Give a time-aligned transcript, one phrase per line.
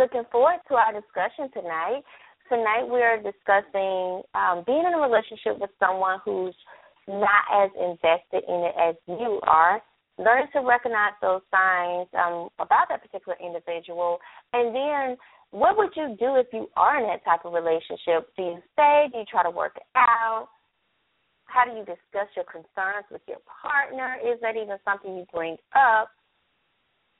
[0.00, 2.00] looking forward to our discussion tonight.
[2.48, 6.56] Tonight we are discussing um, being in a relationship with someone who's
[7.06, 9.82] not as invested in it as you are.
[10.16, 14.18] Learn to recognize those signs um, about that particular individual,
[14.52, 15.16] and then
[15.50, 18.32] what would you do if you are in that type of relationship?
[18.36, 19.08] Do you stay?
[19.12, 20.48] Do you try to work it out?
[21.44, 24.16] How do you discuss your concerns with your partner?
[24.22, 26.08] Is that even something you bring up?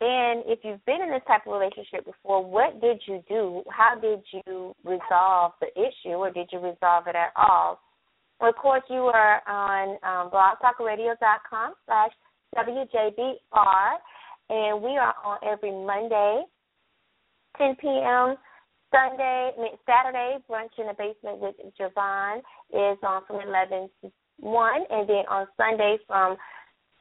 [0.03, 3.63] And if you've been in this type of relationship before, what did you do?
[3.71, 7.81] How did you resolve the issue, or did you resolve it at all?
[8.41, 12.11] Of course, you are on um, blogtalkradio.com slash
[12.57, 13.91] WJBR,
[14.49, 16.45] and we are on every Monday
[17.59, 18.37] 10 p.m.
[18.91, 19.51] Sunday,
[19.87, 22.39] Saturday, brunch in the basement with Javon
[22.73, 26.37] is on from 11 to 1, and then on Sunday from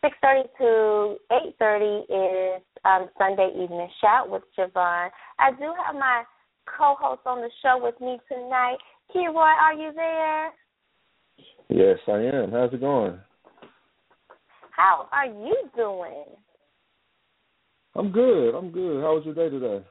[0.04, 1.18] 6.30 to
[1.62, 5.10] 8.30 is um, Sunday evening shout with Javon.
[5.40, 6.24] I do have my
[6.66, 8.78] co-host on the show with me tonight.
[9.14, 10.52] Keroy, are you there?
[11.70, 12.52] Yes, I am.
[12.52, 13.18] How's it going?
[14.72, 16.26] How are you doing?
[17.96, 18.56] I'm good.
[18.56, 19.02] I'm good.
[19.02, 19.84] How was your day today?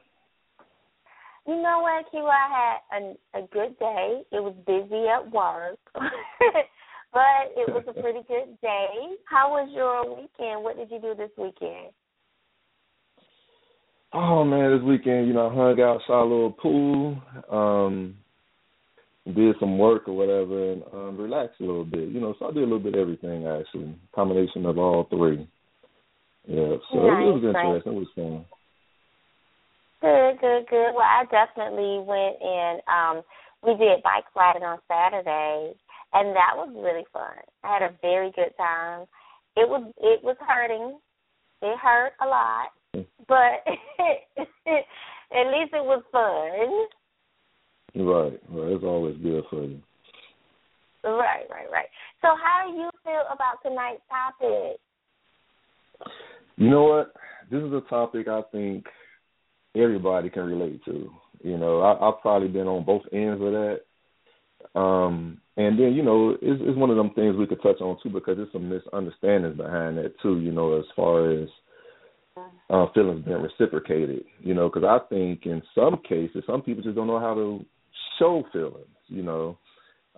[1.47, 2.29] You know what, Kiwa?
[2.29, 4.21] I had a, a good day.
[4.31, 9.17] It was busy at work, but it was a pretty good day.
[9.25, 10.63] How was your weekend?
[10.63, 11.91] What did you do this weekend?
[14.13, 17.21] Oh man, this weekend, you know, I hung out, saw a little pool,
[17.51, 18.15] um,
[19.25, 22.09] did some work or whatever, and um, relaxed a little bit.
[22.09, 25.47] You know, so I did a little bit of everything actually, combination of all three.
[26.47, 27.73] Yeah, so nice, it was interesting.
[27.73, 27.81] Nice.
[27.85, 28.45] It was fun.
[30.01, 30.91] Good, good, good.
[30.95, 33.23] Well, I definitely went and um
[33.61, 35.73] we did bike riding on Saturday,
[36.13, 37.37] and that was really fun.
[37.63, 39.05] I had a very good time.
[39.55, 40.97] It was it was hurting.
[41.61, 43.63] It hurt a lot, but
[44.67, 46.87] at least it was fun.
[47.95, 48.71] Right, right.
[48.73, 49.79] It's always good for you.
[51.03, 51.87] Right, right, right.
[52.21, 54.79] So, how do you feel about tonight's topic?
[56.57, 57.13] You know what?
[57.49, 58.85] This is a topic I think
[59.75, 61.09] everybody can relate to.
[61.41, 63.79] You know, I, I've probably been on both ends of that.
[64.75, 67.97] Um, and then you know, it's, it's one of them things we could touch on
[68.03, 70.39] too because there's some misunderstandings behind that too.
[70.39, 71.47] You know, as far as
[72.69, 74.23] uh, feelings being reciprocated.
[74.41, 77.65] You know, because I think in some cases, some people just don't know how to
[78.17, 78.87] show feelings.
[79.07, 79.57] You know.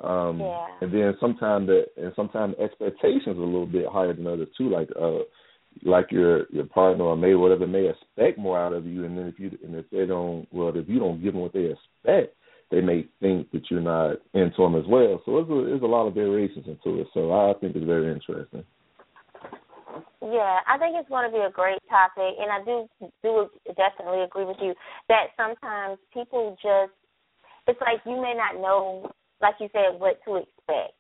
[0.02, 0.68] Um Yeah.
[0.82, 4.70] and then sometimes the and sometimes expectations are a little bit higher than others too,
[4.70, 5.20] like uh
[5.84, 9.28] like your your partner or mate whatever may expect more out of you and then
[9.28, 12.36] if you and if they don't well if you don't give them what they expect
[12.72, 15.86] they may think that you're not into them as well so there's a, there's a
[15.86, 18.64] lot of variations into it so I think it's very interesting
[20.22, 22.86] Yeah, I think it's going to be a great topic, and I do
[23.26, 24.76] do definitely agree with you
[25.10, 26.94] that sometimes people just
[27.66, 29.10] it's like you may not know,
[29.42, 30.94] like you said, what to expect,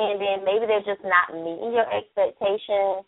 [0.00, 3.04] and then maybe they're just not meeting your expectations,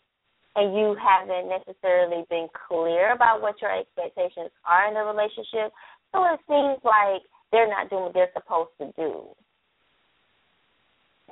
[0.53, 5.73] and you haven't necessarily been clear about what your expectations are in the relationship,
[6.13, 9.25] so it seems like they're not doing what they're supposed to do,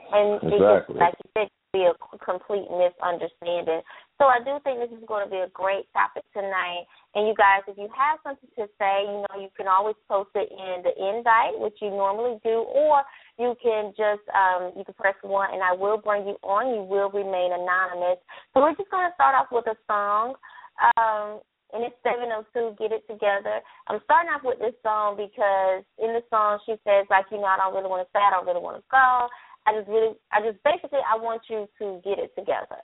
[0.09, 1.93] and it just, like you said, be a
[2.23, 3.81] complete misunderstanding.
[4.17, 6.87] So I do think this is going to be a great topic tonight.
[7.15, 10.31] And you guys, if you have something to say, you know, you can always post
[10.35, 13.03] it in the invite, which you normally do, or
[13.35, 16.71] you can just um, you can press one, and I will bring you on.
[16.71, 18.23] You will remain anonymous.
[18.53, 20.35] So we're just going to start off with a song.
[20.79, 23.59] Um, and it's 702, Get It Together.
[23.91, 27.51] I'm starting off with this song because in the song she says, like, you know,
[27.51, 29.27] I don't really want to stay, I don't really want to go.
[29.67, 32.79] I just really, I just basically, I want you to get it together.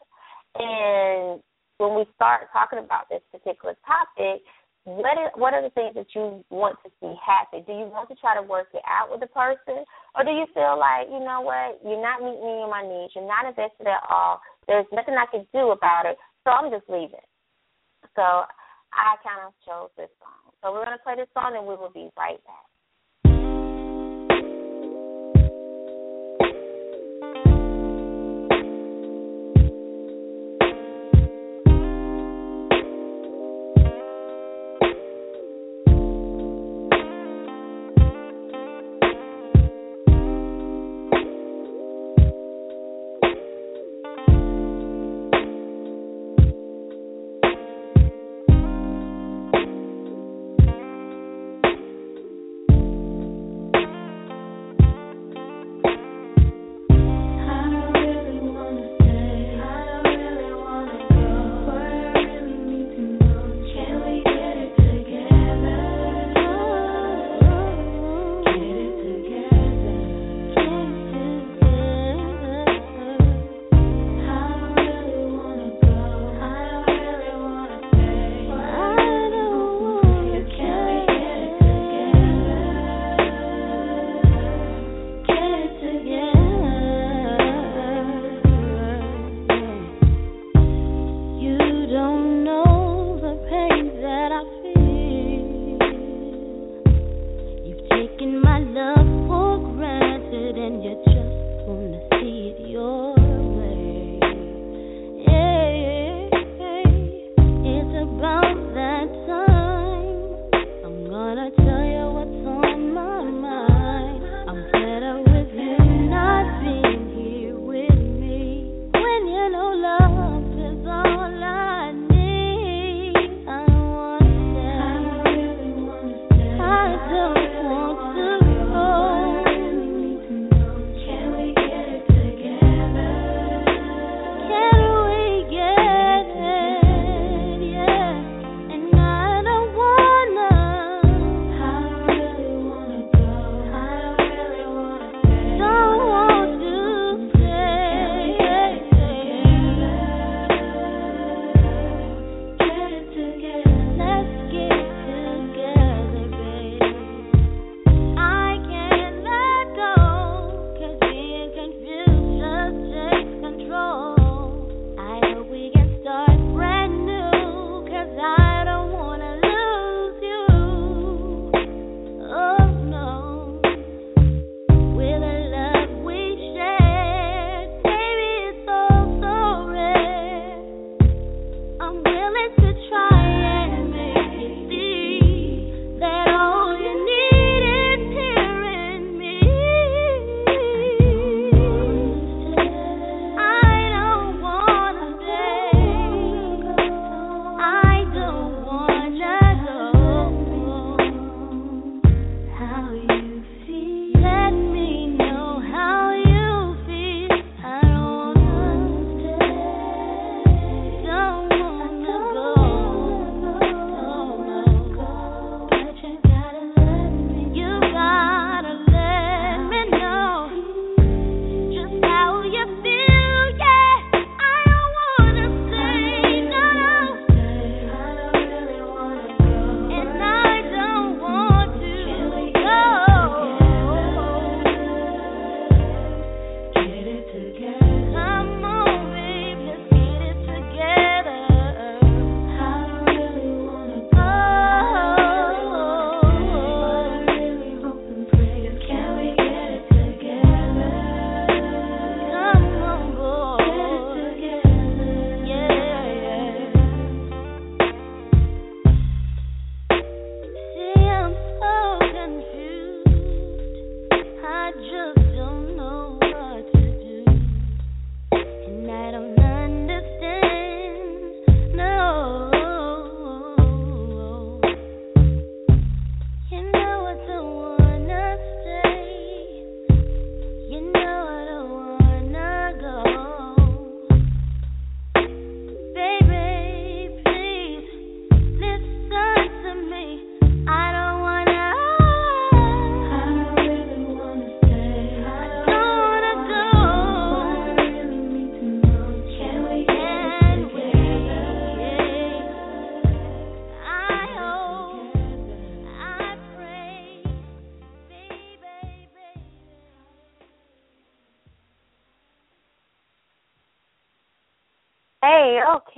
[0.56, 1.42] And
[1.78, 4.42] when we start talking about this particular topic,
[4.84, 7.62] what is, what are the things that you want to see happen?
[7.70, 9.86] Do you want to try to work it out with the person,
[10.18, 13.14] or do you feel like you know what, you're not meeting me in my needs,
[13.14, 16.90] you're not invested at all, there's nothing I can do about it, so I'm just
[16.90, 17.22] leaving.
[18.18, 20.50] So I kind of chose this song.
[20.66, 22.71] So we're gonna play this song, and we will be right back.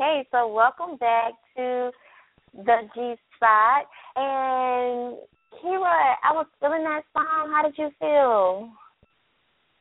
[0.03, 1.91] Okay, so welcome back to
[2.53, 3.85] the G Spot.
[4.15, 5.17] And
[5.61, 7.51] Kira, I was feeling that song.
[7.51, 8.69] How did you feel?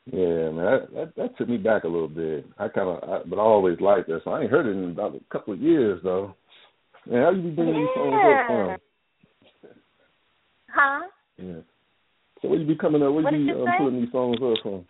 [0.06, 2.46] Yeah, man, that, that that took me back a little bit.
[2.58, 4.34] I kind of, but I always liked that song.
[4.34, 6.34] I ain't heard it in about a couple of years though.
[7.06, 7.80] Man, how you be bringing yeah.
[7.80, 8.76] these songs up from?
[10.74, 11.00] Huh?
[11.38, 11.60] Yeah.
[12.40, 13.12] So where you be coming up?
[13.12, 14.84] Where what you be you um, putting these songs up from?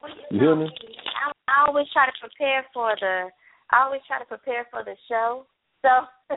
[0.00, 0.66] Well, you, you hear me?
[0.66, 3.28] I, I always try to prepare for the.
[3.72, 5.46] I always try to prepare for the show.
[5.82, 5.88] So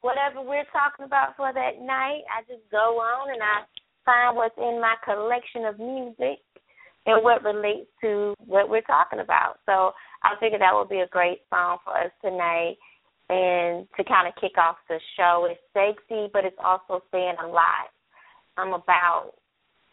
[0.00, 3.66] whatever we're talking about for that night, I just go on and I
[4.04, 6.40] find what's in my collection of music
[7.06, 9.58] and what relates to what we're talking about.
[9.66, 9.92] So
[10.22, 12.76] I figured that would be a great song for us tonight
[13.28, 15.48] and to kind of kick off the show.
[15.50, 17.92] It's sexy, but it's also saying a lot
[18.56, 19.32] um, about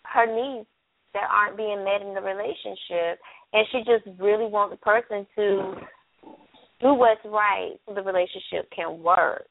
[0.05, 0.67] her needs
[1.13, 3.19] that aren't being met in the relationship,
[3.53, 5.75] and she just really wants the person to
[6.82, 9.48] do what's right so the relationship can work.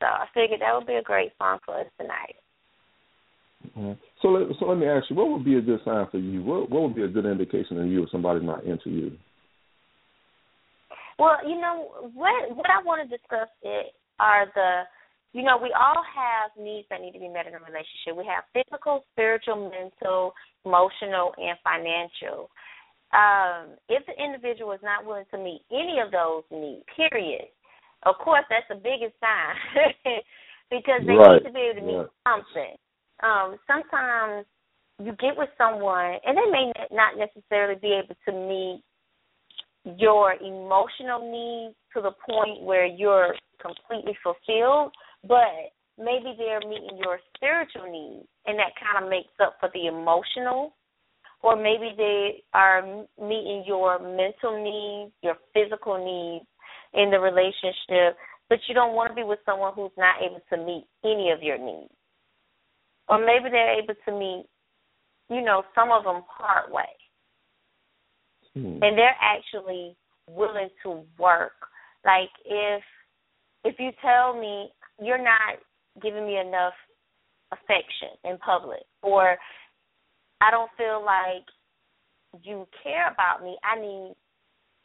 [0.00, 2.36] So I figured that would be a great song for us tonight.
[3.76, 3.92] Mm-hmm.
[4.20, 6.42] So let so let me ask you, what would be a good sign for you?
[6.42, 9.12] What what would be a good indication in you if somebody's not into you?
[11.18, 14.82] Well, you know what what I want to discuss it are the
[15.34, 18.14] you know, we all have needs that need to be met in a relationship.
[18.14, 20.32] We have physical, spiritual, mental,
[20.64, 22.48] emotional, and financial.
[23.12, 27.46] Um, if the individual is not willing to meet any of those needs, period,
[28.04, 29.54] of course that's the biggest sign
[30.70, 31.42] because they right.
[31.42, 32.18] need to be able to meet right.
[32.26, 32.74] something
[33.22, 34.46] um, sometimes
[34.98, 38.82] you get with someone and they may not necessarily be able to meet
[39.98, 44.92] your emotional needs to the point where you're completely fulfilled,
[45.28, 49.86] but maybe they're meeting your spiritual needs and that kind of makes up for the
[49.86, 50.74] emotional.
[51.44, 52.82] Or maybe they are
[53.20, 56.46] meeting your mental needs, your physical needs
[56.94, 58.16] in the relationship,
[58.48, 61.42] but you don't want to be with someone who's not able to meet any of
[61.42, 61.92] your needs
[63.08, 64.46] or maybe they're able to meet,
[65.30, 66.84] you know, some of them part way,
[68.54, 68.82] hmm.
[68.82, 69.96] and they're actually
[70.28, 71.52] willing to work.
[72.04, 72.82] Like if
[73.64, 74.68] if you tell me
[75.00, 75.58] you're not
[76.02, 76.74] giving me enough
[77.52, 79.36] affection in public, or
[80.44, 81.46] I don't feel like
[82.42, 84.14] you care about me, I need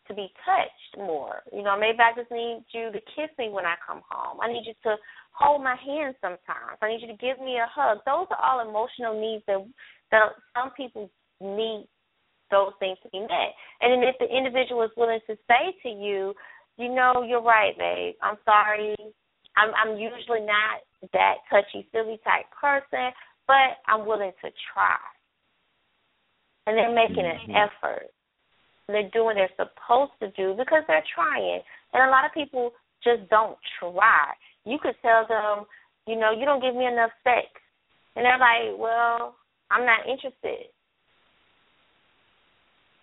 [0.08, 1.42] to be touched more.
[1.54, 4.40] You know, maybe I just need you to kiss me when I come home.
[4.42, 4.96] I need you to
[5.32, 6.82] hold my hand sometimes.
[6.82, 8.00] I need you to give me a hug.
[8.06, 9.62] Those are all emotional needs that
[10.12, 11.88] that some people need
[12.50, 13.54] those things to be met.
[13.82, 16.34] And then if the individual is willing to say to you,
[16.78, 18.16] you know, you're right, babe.
[18.24, 18.96] I'm sorry.
[19.56, 20.82] I'm I'm usually not
[21.14, 23.14] that touchy feely type person,
[23.48, 24.98] but I'm willing to try.
[26.70, 27.50] And they're making mm-hmm.
[27.50, 28.14] an effort
[28.90, 31.62] they're doing what they're supposed to do because they're trying.
[31.94, 32.72] And a lot of people
[33.04, 34.34] just don't try.
[34.66, 35.66] You could tell them,
[36.08, 37.48] you know, you don't give me enough sex.
[38.16, 39.36] And they're like, well,
[39.70, 40.74] I'm not interested.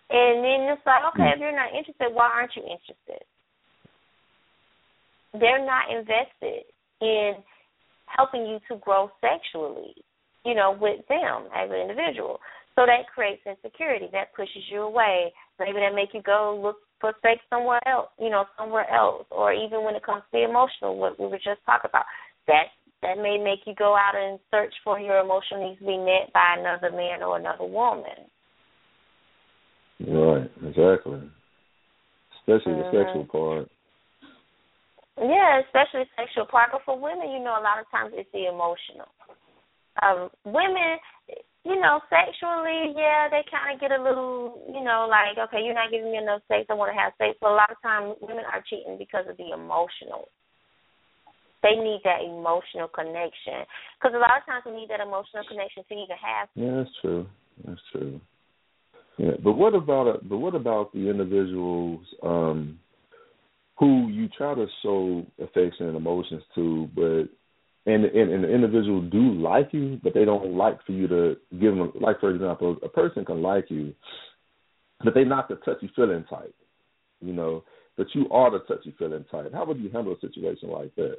[0.09, 3.23] And then it's like, okay, if you're not interested, why aren't you interested?
[5.33, 6.63] They're not invested
[7.01, 7.33] in
[8.07, 9.95] helping you to grow sexually,
[10.45, 12.39] you know, with them as an individual.
[12.77, 14.05] So that creates insecurity.
[14.13, 15.33] That pushes you away.
[15.59, 19.25] Maybe that make you go look for sex somewhere else, you know, somewhere else.
[19.31, 22.05] Or even when it comes to the emotional, what we were just talking about,
[22.45, 22.69] that
[23.01, 26.33] that may make you go out and search for your emotional needs to be met
[26.33, 28.29] by another man or another woman.
[29.99, 31.21] Right, exactly.
[32.41, 32.95] Especially mm-hmm.
[32.95, 33.69] the sexual part.
[35.17, 36.69] Yeah, especially the sexual part.
[36.71, 39.09] But for women, you know, a lot of times it's the emotional.
[40.01, 41.01] Um, women,
[41.67, 45.75] you know, sexually, yeah, they kind of get a little, you know, like, okay, you're
[45.75, 46.63] not giving me enough sex.
[46.69, 47.35] I want to have sex.
[47.41, 50.31] But a lot of times, women are cheating because of the emotional.
[51.63, 53.67] They need that emotional connection
[53.99, 56.47] because a lot of times we need that emotional connection to even have.
[56.55, 57.27] Yeah, that's true.
[57.65, 58.21] That's true.
[59.17, 60.29] Yeah, but what about?
[60.29, 62.79] But what about the individuals um,
[63.77, 67.23] who you try to show affection and emotions to, but
[67.87, 71.35] and, and and the individual do like you, but they don't like for you to
[71.51, 71.93] give them.
[71.99, 73.93] Like for example, a person can like you,
[75.03, 76.53] but they not the touchy feeling type,
[77.21, 77.63] you know.
[77.95, 79.53] But you are the touchy feeling type.
[79.53, 81.17] How would you handle a situation like that?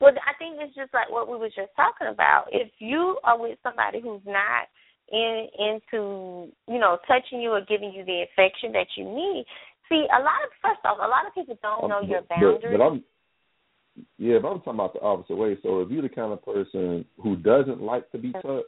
[0.00, 2.46] Well, I think it's just like what we were just talking about.
[2.50, 4.66] If you are with somebody who's not
[5.12, 9.46] in into you know touching you or giving you the affection that you need,
[9.88, 12.58] see a lot of first off, a lot of people don't know um, your boundaries.
[12.62, 13.04] But, but I'm
[14.18, 15.58] yeah, but I'm talking about the opposite way.
[15.62, 18.66] So if you're the kind of person who doesn't like to be touched,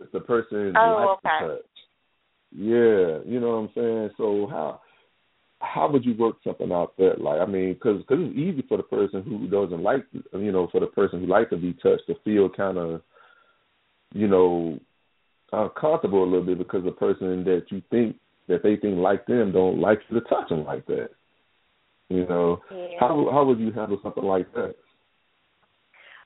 [0.00, 1.46] it's the person who oh, likes okay.
[1.46, 1.66] to touch.
[2.56, 4.10] Yeah, you know what I'm saying.
[4.16, 4.80] So how
[5.60, 7.16] how would you work something out there?
[7.16, 10.68] Like, I mean, because cause it's easy for the person who doesn't like, you know,
[10.70, 13.02] for the person who likes to be touched to feel kind of,
[14.12, 14.78] you know,
[15.52, 18.16] uncomfortable a little bit because the person that you think
[18.48, 21.10] that they think like them don't like you to touch them like that.
[22.08, 23.00] You know, yeah.
[23.00, 24.74] how how would you handle something like that?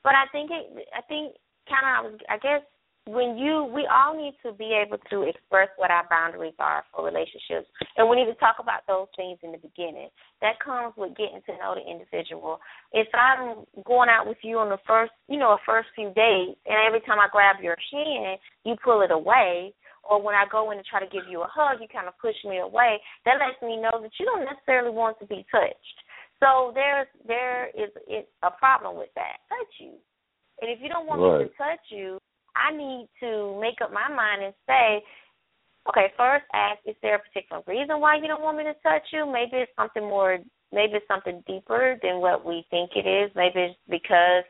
[0.03, 1.35] But I think it, I think
[1.67, 2.61] kind of, I guess
[3.09, 7.03] when you we all need to be able to express what our boundaries are for
[7.03, 7.65] relationships
[7.97, 10.09] and we need to talk about those things in the beginning
[10.41, 12.59] that comes with getting to know the individual
[12.93, 16.53] if i'm going out with you on the first you know a first few days
[16.67, 19.73] and every time i grab your hand you pull it away
[20.09, 22.17] or when i go in to try to give you a hug you kind of
[22.17, 25.97] push me away that lets me know that you don't necessarily want to be touched
[26.41, 29.93] so there's there is it, a problem with that touch you
[30.61, 31.43] and if you don't want right.
[31.43, 32.19] me to touch you
[32.55, 35.03] I need to make up my mind and say,
[35.87, 39.07] okay, first ask, is there a particular reason why you don't want me to touch
[39.11, 39.25] you?
[39.25, 40.39] Maybe it's something more,
[40.71, 43.31] maybe it's something deeper than what we think it is.
[43.35, 44.43] Maybe it's because,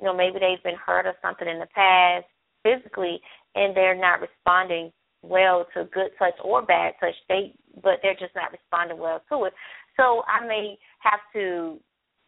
[0.00, 2.26] you know, maybe they've been hurt or something in the past
[2.62, 3.20] physically
[3.54, 4.90] and they're not responding
[5.22, 7.14] well to good touch or bad touch.
[7.28, 9.52] They, but they're just not responding well to it.
[9.96, 11.78] So I may have to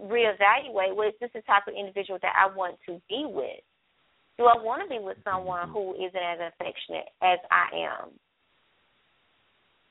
[0.00, 3.62] reevaluate, well, is this the type of individual that I want to be with?
[4.38, 5.72] Do I want to be with someone mm-hmm.
[5.72, 8.10] who isn't as affectionate as I am?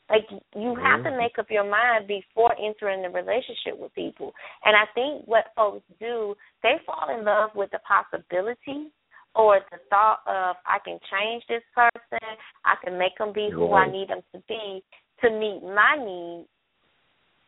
[0.10, 0.26] Like
[0.56, 4.34] you have to make up your mind before entering the relationship with people.
[4.66, 8.90] And I think what folks do, they fall in love with the possibility
[9.36, 12.28] or the thought of I can change this person,
[12.66, 14.84] I can make them be who I need them to be
[15.22, 16.48] to meet my needs,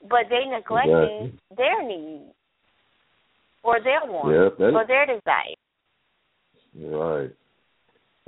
[0.02, 1.56] but they neglecting exactly.
[1.58, 2.34] their needs
[3.64, 5.58] or their wants yeah, or their desires.
[6.76, 7.32] Right.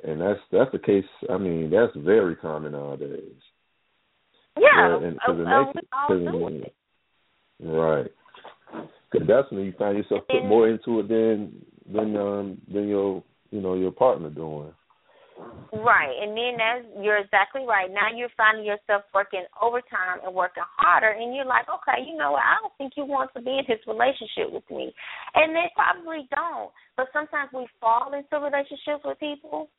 [0.03, 1.05] And that's that's the case.
[1.29, 3.31] I mean, that's very common nowadays.
[4.59, 6.75] Yeah, and, uh, it uh, makes, all do it.
[7.63, 8.11] Right.
[9.11, 13.23] Because that's when you find yourself put more into it than than um than your
[13.53, 14.73] you know your partner doing.
[15.73, 17.89] Right, and then that's you're exactly right.
[17.89, 22.33] Now you're finding yourself working overtime and working harder, and you're like, okay, you know
[22.33, 22.41] what?
[22.41, 24.93] I don't think you want to be in this relationship with me,
[25.33, 26.69] and they probably don't.
[26.97, 29.69] But sometimes we fall into relationships with people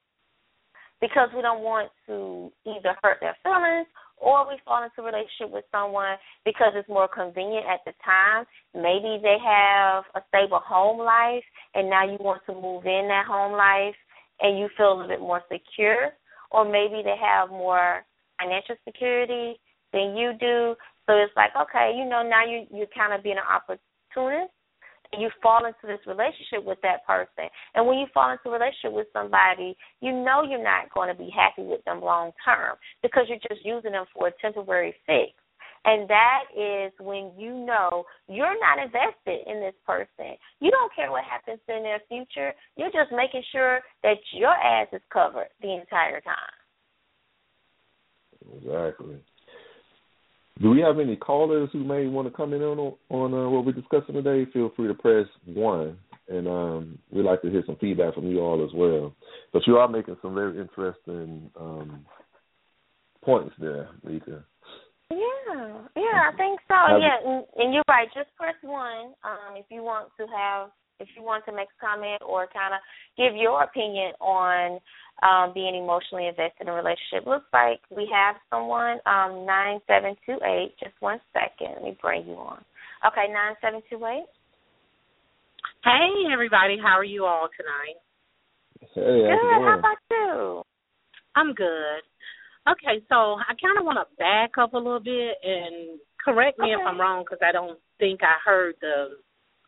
[1.01, 5.51] because we don't want to either hurt their feelings or we fall into a relationship
[5.51, 8.45] with someone because it's more convenient at the time.
[8.75, 13.27] Maybe they have a stable home life and now you want to move in that
[13.27, 13.97] home life
[14.41, 16.11] and you feel a little bit more secure,
[16.51, 18.03] or maybe they have more
[18.41, 19.61] financial security
[19.93, 20.75] than you do.
[21.07, 24.53] So it's like, okay, you know, now you you're kind of being an opportunist
[25.13, 27.51] and you fall into this relationship with that person.
[27.75, 31.15] And when you fall into a relationship with somebody, you know you're not going to
[31.15, 35.33] be happy with them long term because you're just using them for a temporary fix.
[35.85, 40.37] And that is when you know you're not invested in this person.
[40.61, 42.55] You don't care what happens in their future.
[42.77, 46.57] You're just making sure that your ass is covered the entire time.
[48.57, 49.17] Exactly.
[50.61, 53.65] Do we have any callers who may want to come in on on uh, what
[53.65, 54.51] we're discussing today?
[54.53, 58.39] Feel free to press one, and um, we'd like to hear some feedback from you
[58.41, 59.15] all as well.
[59.53, 62.07] But you are making some very interesting um,
[63.25, 64.45] points there, Lisa.
[65.11, 66.75] Yeah, yeah, I think so.
[66.99, 68.09] yeah, and, and you're right.
[68.15, 71.81] Just press one um, if you want to have, if you want to make a
[71.81, 72.81] comment or kind of
[73.17, 74.79] give your opinion on
[75.23, 77.27] um, being emotionally invested in a relationship.
[77.27, 80.75] Looks like we have someone um, nine seven two eight.
[80.83, 82.65] Just one second, let me bring you on.
[83.07, 84.27] Okay, nine seven two eight.
[85.83, 87.99] Hey everybody, how are you all tonight?
[88.95, 89.65] Hey, good.
[89.65, 90.63] How about you?
[91.37, 92.03] I'm good.
[92.67, 96.73] Okay, so I kind of want to back up a little bit and correct me
[96.73, 96.81] okay.
[96.81, 99.19] if I'm wrong because I don't think I heard the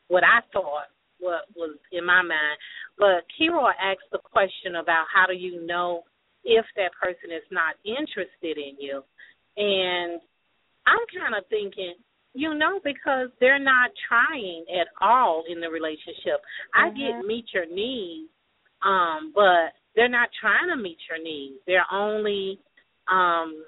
[0.08, 2.59] what I thought what was in my mind.
[2.98, 6.02] But Kiro asked the question about how do you know
[6.44, 9.02] if that person is not interested in you,
[9.57, 10.20] and
[10.87, 11.94] I'm kind of thinking,
[12.35, 16.40] you know, because they're not trying at all in the relationship.
[16.76, 16.85] Mm-hmm.
[16.85, 18.31] I get meet your needs,
[18.85, 21.57] um, but they're not trying to meet your needs.
[21.66, 22.61] They're only
[23.11, 23.64] um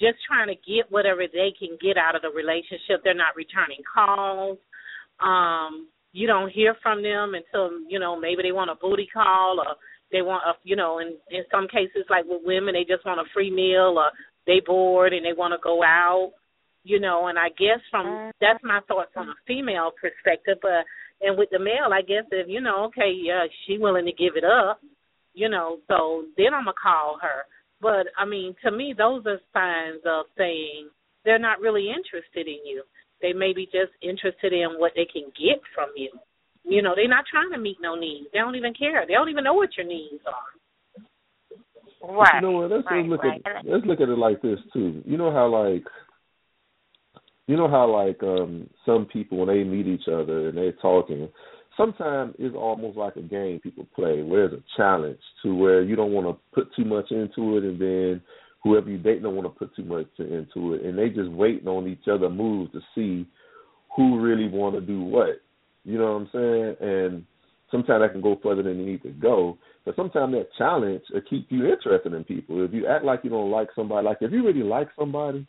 [0.00, 3.04] just trying to get whatever they can get out of the relationship.
[3.04, 4.58] They're not returning calls.
[5.22, 9.60] Um, you don't hear from them until, you know, maybe they want a booty call
[9.60, 9.76] or
[10.10, 13.20] they want a you know, in in some cases like with women they just want
[13.20, 14.10] a free meal or
[14.46, 16.32] they bored and they want to go out,
[16.82, 20.84] you know, and I guess from that's my thoughts from a female perspective, but
[21.20, 24.36] and with the male I guess if, you know, okay, yeah, she willing to give
[24.36, 24.80] it up,
[25.34, 27.46] you know, so then I'm gonna call her.
[27.80, 30.90] But I mean, to me, those are signs of saying,
[31.24, 32.82] they're not really interested in you.
[33.22, 36.10] They may be just interested in what they can get from you.
[36.64, 38.26] You know, they're not trying to meet no needs.
[38.32, 39.04] They don't even care.
[39.06, 40.50] They don't even know what your needs are.
[42.02, 42.36] Right.
[42.36, 42.70] you know what?
[42.70, 43.42] Let's, right, let's look right.
[43.44, 45.02] at let's look at it like this too.
[45.04, 45.84] You know how like
[47.46, 51.28] you know how like um some people when they meet each other and they're talking,
[51.76, 55.96] sometimes it's almost like a game people play where it's a challenge to where you
[55.96, 58.22] don't want to put too much into it and then
[58.62, 61.68] whoever you date don't want to put too much into it and they just waiting
[61.68, 63.26] on each other moves to see
[63.96, 65.40] who really want to do what.
[65.84, 66.76] You know what I'm saying?
[66.80, 67.24] And
[67.70, 69.58] sometimes that can go further than you need to go.
[69.84, 72.64] But sometimes that challenge will keep you interested in people.
[72.64, 75.46] If you act like you don't like somebody, like if you really like somebody,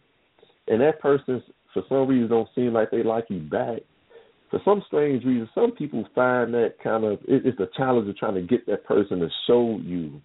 [0.68, 1.44] and that person
[1.74, 3.80] for some reason don't seem like they like you back,
[4.50, 8.18] for some strange reason, some people find that kind of it, it's a challenge of
[8.18, 10.22] trying to get that person to show you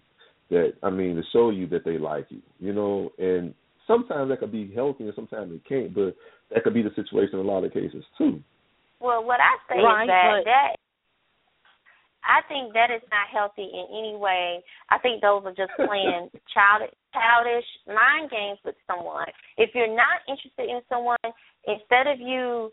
[0.49, 3.11] that I mean to show you that they like you, you know.
[3.17, 3.53] And
[3.85, 5.93] sometimes that could be healthy, and sometimes it can't.
[5.93, 6.15] But
[6.53, 8.41] that could be the situation in a lot of cases too.
[8.99, 10.75] Well, what I say Right, is that but- that
[12.27, 14.59] I think that is not healthy in any way.
[14.89, 19.27] I think those are just playing childish childish mind games with someone.
[19.57, 21.17] If you're not interested in someone,
[21.65, 22.71] instead of you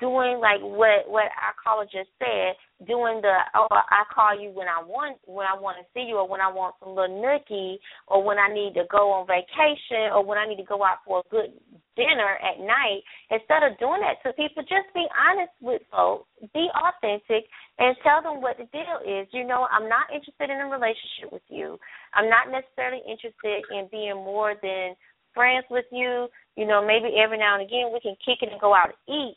[0.00, 4.66] doing like what what our caller just said, doing the oh I call you when
[4.66, 7.78] I want when I want to see you or when I want some little nookie
[8.08, 11.06] or when I need to go on vacation or when I need to go out
[11.06, 11.54] for a good
[11.96, 13.02] dinner at night.
[13.30, 18.20] Instead of doing that to people, just be honest with folks, be authentic, and tell
[18.20, 19.26] them what the deal is.
[19.32, 21.78] You know, I'm not interested in a relationship with you.
[22.14, 24.94] I'm not necessarily interested in being more than
[25.36, 26.28] friends with you.
[26.56, 29.00] You know, maybe every now and again we can kick it and go out and
[29.08, 29.36] eat,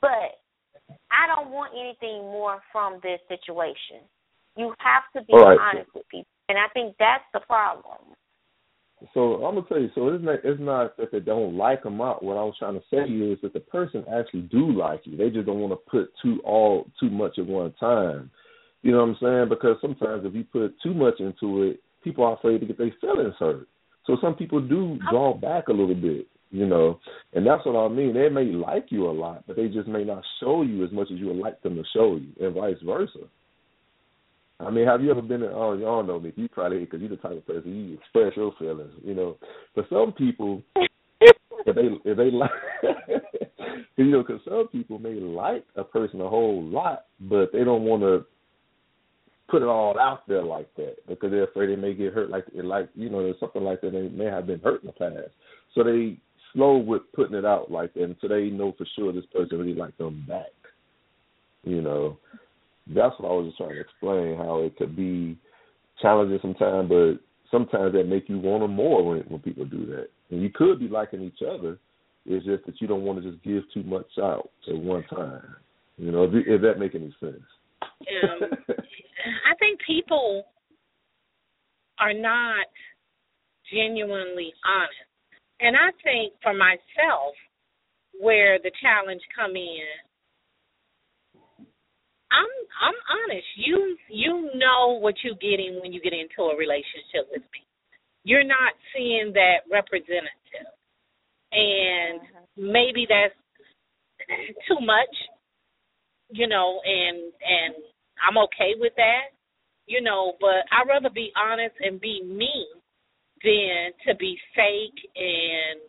[0.00, 0.40] but
[1.10, 4.06] I don't want anything more from this situation.
[4.56, 5.58] You have to be right.
[5.60, 8.16] honest with people, and I think that's the problem.
[9.12, 9.90] So I'm gonna tell you.
[9.94, 12.22] So it's not it's not that they don't like them out.
[12.22, 15.16] What I was trying to say is that the person actually do like you.
[15.16, 18.30] They just don't want to put too all too much at one time.
[18.82, 19.48] You know what I'm saying?
[19.50, 22.94] Because sometimes if you put too much into it, people are afraid to get their
[23.00, 23.68] feelings hurt.
[24.06, 26.26] So some people do draw back a little bit.
[26.56, 27.00] You know,
[27.34, 28.14] and that's what I mean.
[28.14, 31.08] They may like you a lot, but they just may not show you as much
[31.12, 33.28] as you would like them to show you, and vice versa.
[34.58, 35.42] I mean, have you ever been?
[35.42, 36.32] In, oh, y'all know me.
[36.34, 38.94] You probably because you're the type of person you express your feelings.
[39.04, 39.36] You know,
[39.74, 42.50] for some people, if they if they like,
[43.98, 47.82] you know, because some people may like a person a whole lot, but they don't
[47.82, 48.24] want to
[49.50, 52.30] put it all out there like that because they're afraid they may get hurt.
[52.30, 53.92] Like like you know, there's something like that.
[53.92, 55.34] They may have been hurt in the past,
[55.74, 56.18] so they
[56.56, 59.74] slow with putting it out like that until they know for sure this person really
[59.74, 60.46] like them back.
[61.62, 62.18] You know,
[62.88, 65.38] that's what I was just trying to explain how it could be
[66.00, 67.14] challenging sometimes, but
[67.50, 70.08] sometimes that make you want them more when when people do that.
[70.30, 71.78] And you could be liking each other.
[72.24, 75.42] It's just that you don't want to just give too much out at one time.
[75.98, 77.36] You know, if, if that make any sense.
[77.82, 78.50] Um,
[79.50, 80.44] I think people
[81.98, 82.66] are not
[83.72, 85.05] genuinely honest.
[85.60, 87.34] And I think for myself,
[88.18, 89.88] where the challenge come in,
[92.32, 93.46] I'm I'm honest.
[93.56, 97.62] You you know what you're getting when you get into a relationship with me.
[98.24, 100.68] You're not seeing that representative.
[101.52, 102.40] And uh-huh.
[102.56, 103.36] maybe that's
[104.68, 105.14] too much,
[106.30, 107.74] you know, and and
[108.20, 109.32] I'm okay with that,
[109.86, 112.66] you know, but I'd rather be honest and be me
[113.44, 115.80] than to be fake and,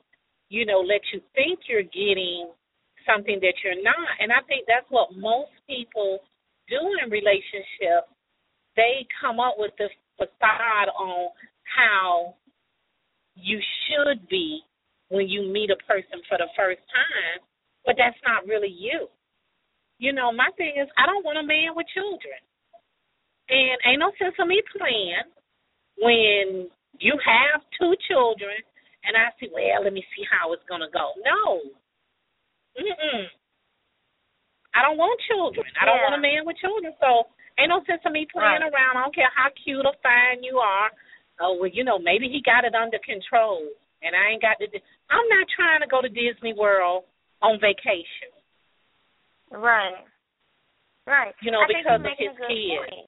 [0.50, 2.52] you know, let you think you're getting
[3.06, 4.20] something that you're not.
[4.20, 6.20] And I think that's what most people
[6.68, 8.12] do in relationships.
[8.76, 11.30] They come up with this facade on
[11.64, 12.36] how
[13.36, 14.62] you should be
[15.10, 17.40] when you meet a person for the first time,
[17.86, 19.08] but that's not really you.
[20.00, 22.38] You know, my thing is I don't want a man with children.
[23.50, 25.32] And ain't no sense of me playing
[26.04, 26.68] when
[27.00, 28.56] you have two children
[29.06, 31.14] and I say, Well, let me see how it's gonna go.
[31.24, 31.62] No.
[32.78, 33.26] Mm-mm.
[34.76, 35.66] I don't want children.
[35.82, 36.04] I don't Yeah.
[36.10, 36.94] want a man with children.
[37.00, 38.74] So ain't no sense of me playing Right.
[38.74, 38.98] around.
[38.98, 40.92] I don't care how cute or fine you are.
[41.40, 43.66] Oh well, you know, maybe he got it under control
[44.02, 44.68] and I ain't got to
[45.10, 47.06] I'm not trying to go to Disney World
[47.42, 48.34] on vacation.
[49.50, 50.04] Right.
[51.06, 51.34] Right.
[51.42, 52.92] You know, I because of his kids.
[52.92, 53.08] Point.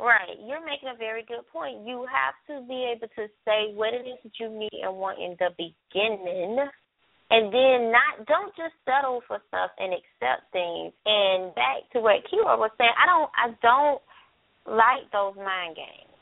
[0.00, 0.34] Right.
[0.42, 1.86] You're making a very good point.
[1.86, 5.18] You have to be able to say what it is that you need and want
[5.18, 6.58] in the beginning.
[7.30, 10.92] And then not don't just settle for stuff and accept things.
[11.06, 14.02] And back to what Kira was saying, I don't I don't
[14.66, 16.12] like those mind games.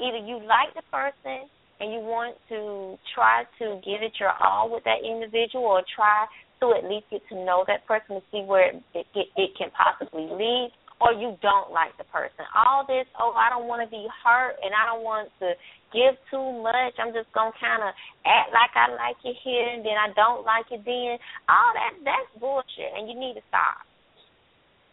[0.00, 1.46] Either you like the person
[1.78, 6.26] and you want to try to give it your all with that individual or try
[6.60, 9.70] to at least get to know that person to see where it, it, it can
[9.74, 10.70] possibly lead,
[11.02, 12.46] or you don't like the person.
[12.54, 15.58] All this, oh, I don't want to be hurt and I don't want to
[15.90, 16.94] give too much.
[17.02, 17.90] I'm just gonna kind of
[18.22, 21.18] act like I like it here and then I don't like it then.
[21.50, 23.82] All that that's bullshit, and you need to stop.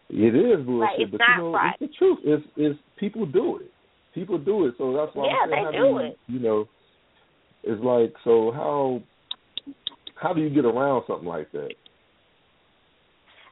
[0.09, 1.77] It is bullshit, like, but you know, right.
[1.77, 2.19] it's the truth.
[2.25, 3.69] It's, it's people do it.
[4.17, 6.17] People do it, so that's why yeah, I'm saying, they do you, it.
[6.25, 6.65] You know,
[7.63, 9.01] it's like so how
[10.17, 11.69] how do you get around something like that?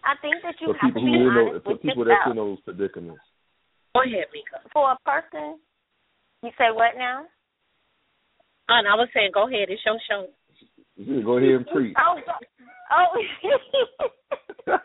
[0.08, 2.08] I think that you for have to people be who honest know, for with people
[2.08, 2.24] yourself.
[2.24, 3.26] that's in those predicaments.
[3.91, 4.63] Go ahead, Meka.
[4.72, 5.60] For a person,
[6.39, 7.28] you say what now?
[8.72, 9.67] Oh, and I was saying, go ahead.
[9.67, 10.32] It's your show.
[10.96, 11.96] Yeah, go ahead and preach.
[12.00, 12.36] Oh, go,
[12.96, 13.12] oh.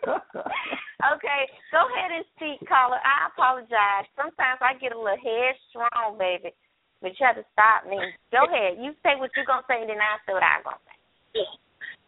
[1.15, 2.99] okay, go ahead and speak, caller.
[2.99, 4.11] I apologize.
[4.19, 6.51] Sometimes I get a little headstrong, baby,
[6.99, 7.99] but you have to stop me.
[8.35, 8.79] Go ahead.
[8.83, 10.99] You say what you're gonna say, and then I say what I'm gonna say.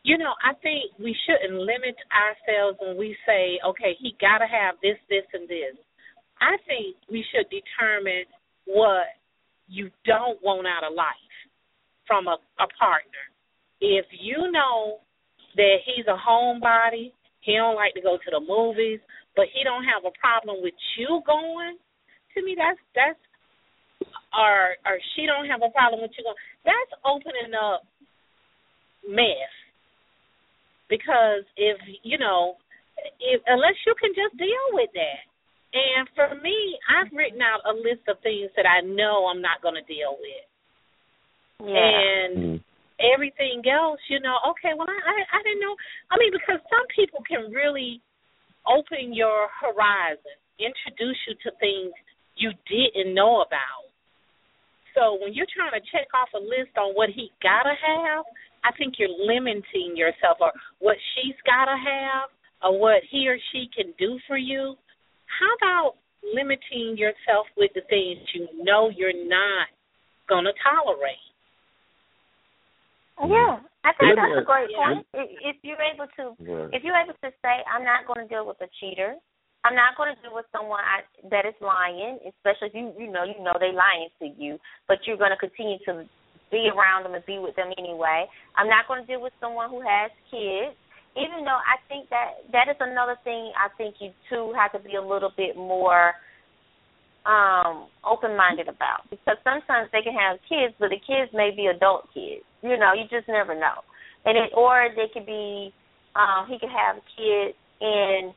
[0.04, 4.46] You know, I think we shouldn't limit ourselves when we say, okay, he got to
[4.46, 5.72] have this, this, and this.
[6.44, 8.28] I think we should determine
[8.68, 9.16] what
[9.66, 11.32] you don't want out of life
[12.06, 13.24] from a, a partner.
[13.80, 15.00] If you know
[15.56, 19.00] that he's a homebody, he don't like to go to the movies,
[19.36, 21.80] but he don't have a problem with you going,
[22.36, 23.20] to me that's that's
[24.36, 26.40] or or she don't have a problem with you going.
[26.66, 27.86] That's opening up
[29.08, 29.63] mess
[30.88, 32.56] because if you know
[33.20, 35.24] if unless you can just deal with that
[35.74, 39.62] and for me i've written out a list of things that i know i'm not
[39.62, 40.46] going to deal with
[41.60, 41.80] Yeah.
[41.80, 42.60] and Mm.
[43.00, 45.74] everything else you know okay well I, I i didn't know
[46.10, 48.00] i mean because some people can really
[48.66, 51.92] open your horizon introduce you to things
[52.36, 53.84] you didn't know about
[54.94, 58.24] so when you're trying to check off a list on what he gotta have
[58.64, 62.32] I think you're limiting yourself or what she's got to have
[62.64, 64.74] or what he or she can do for you.
[65.28, 66.00] How about
[66.32, 69.68] limiting yourself with the things you know you're not
[70.28, 71.20] going to tolerate?
[73.20, 75.06] Yeah, I think Let me that's a great point.
[75.14, 76.70] If if you're able to, Right.
[76.74, 79.14] if you're able to say, I'm not going to deal with a cheater.
[79.64, 83.08] I'm not going to deal with someone I, that is lying, especially if you you
[83.12, 86.04] know you know they lying to you, but you're going to continue to
[86.50, 88.26] be around them and be with them anyway.
[88.56, 90.76] I'm not going to deal with someone who has kids,
[91.16, 93.52] even though I think that that is another thing.
[93.56, 96.14] I think you too have to be a little bit more
[97.26, 101.72] um open minded about because sometimes they can have kids but the kids may be
[101.72, 103.80] adult kids you know you just never know
[104.26, 105.72] and it or they could be
[106.16, 108.34] um he could have kids and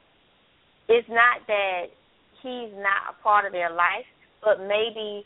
[0.87, 1.91] it's not that
[2.41, 4.07] he's not a part of their life
[4.41, 5.25] but maybe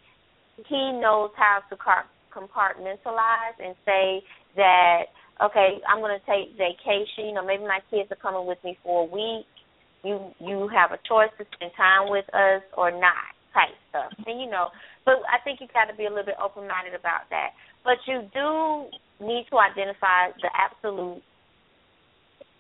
[0.67, 1.76] he knows how to
[2.32, 4.24] compartmentalize and say
[4.56, 5.12] that
[5.44, 8.78] okay i'm going to take vacation you know maybe my kids are coming with me
[8.84, 9.46] for a week
[10.04, 14.12] you you have a choice to spend time with us or not type stuff.
[14.26, 14.72] And you know,
[15.06, 17.52] but I think you got to be a little bit open minded about that.
[17.84, 18.88] But you do
[19.24, 21.22] need to identify the absolute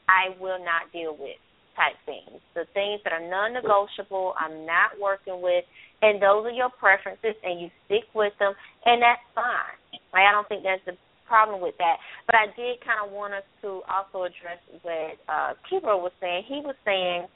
[0.07, 1.39] I will not deal with
[1.75, 2.43] type things.
[2.53, 5.63] The things that are non negotiable, I'm not working with
[6.01, 8.53] and those are your preferences and you stick with them
[8.85, 9.77] and that's fine.
[10.13, 11.97] Like I don't think that's the problem with that.
[12.27, 16.43] But I did kind of want us to also address what uh Kiro was saying.
[16.47, 17.27] He was saying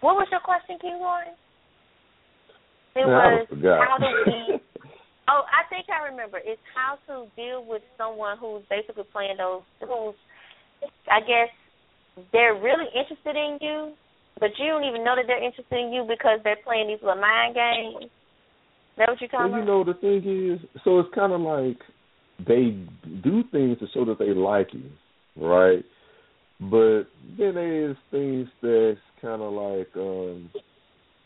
[0.00, 1.32] what was your question, Kiro?
[2.96, 4.60] It I was how do we
[5.28, 6.38] Oh, I think I remember.
[6.38, 10.14] It's how to deal with someone who's basically playing those who's
[11.10, 11.50] I guess
[12.32, 13.92] they're really interested in you,
[14.38, 17.20] but you don't even know that they're interested in you because they're playing these little
[17.20, 18.04] mind games.
[18.04, 18.10] Is
[18.98, 21.78] that what you're talking Well, you know the thing is, so it's kind of like
[22.46, 22.76] they
[23.22, 24.90] do things to show that they like you,
[25.36, 25.84] right?
[26.60, 27.04] But
[27.38, 30.50] then there's things that's kind of like um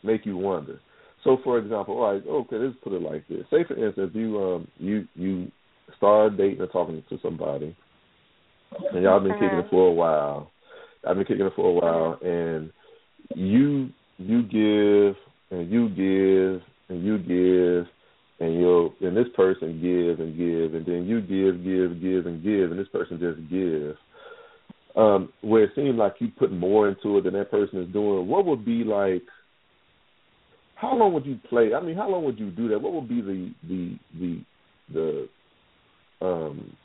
[0.02, 0.80] make you wonder.
[1.24, 3.44] So, for example, all right, okay, let's put it like this.
[3.50, 5.50] Say, for instance, you um you you
[5.96, 7.76] start dating or talking to somebody,
[8.92, 10.50] and y'all been kicking it for a while.
[11.06, 12.70] I've been kicking it for a while, and
[13.34, 15.16] you you give
[15.50, 17.86] and you give and you give
[18.40, 22.42] and you and this person give and give and then you give give give and
[22.42, 23.96] give and this person just gives
[24.96, 28.26] um where it seems like you put more into it than that person is doing
[28.26, 29.22] what would be like
[30.80, 31.74] how long would you play?
[31.74, 32.80] I mean how long would you do that?
[32.80, 34.44] What would be the the the
[34.94, 36.76] the um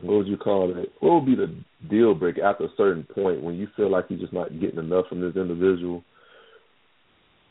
[0.00, 1.54] what would you call it what would be the
[1.88, 5.06] deal breaker after a certain point when you feel like you're just not getting enough
[5.08, 6.02] from this individual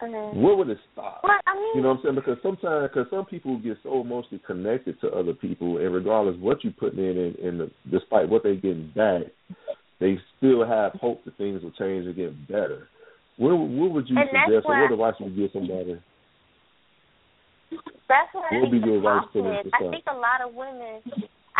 [0.01, 0.41] Mm-hmm.
[0.41, 1.21] Where would it stop?
[1.23, 2.15] Well, I mean, You know what I'm saying?
[2.15, 6.63] Because sometimes, because some people get so emotionally connected to other people, and regardless what
[6.63, 9.23] you put in, and, and the, despite what they're getting back,
[9.99, 12.87] they still have hope that things will change and get better.
[13.37, 16.01] What, what would you suggest, or what advice would you give somebody?
[18.09, 19.71] That's what I What would be your advice to problem them is.
[19.71, 21.01] to I think a lot of women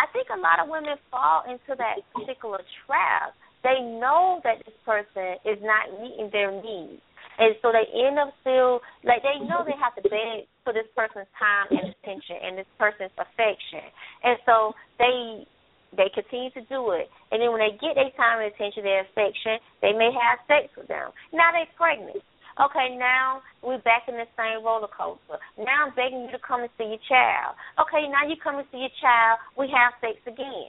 [0.02, 3.38] I think a lot of women fall into that particular trap.
[3.62, 6.98] They know that this person is not meeting their needs.
[7.38, 10.90] And so they end up still like they know they have to beg for this
[10.98, 13.86] person's time and attention and this person's affection.
[14.26, 15.46] And so they
[15.94, 17.06] they continue to do it.
[17.30, 20.72] And then when they get their time and attention, their affection, they may have sex
[20.74, 21.14] with them.
[21.30, 22.26] Now they're pregnant.
[22.60, 25.40] Okay, now we're back in the same roller coaster.
[25.56, 27.56] Now I'm begging you to come and see your child.
[27.80, 29.40] Okay, now you come and see your child.
[29.56, 30.68] We have sex again.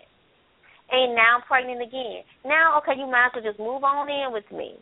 [0.92, 2.24] And now I'm pregnant again.
[2.48, 4.80] Now, okay, you might as well just move on in with me.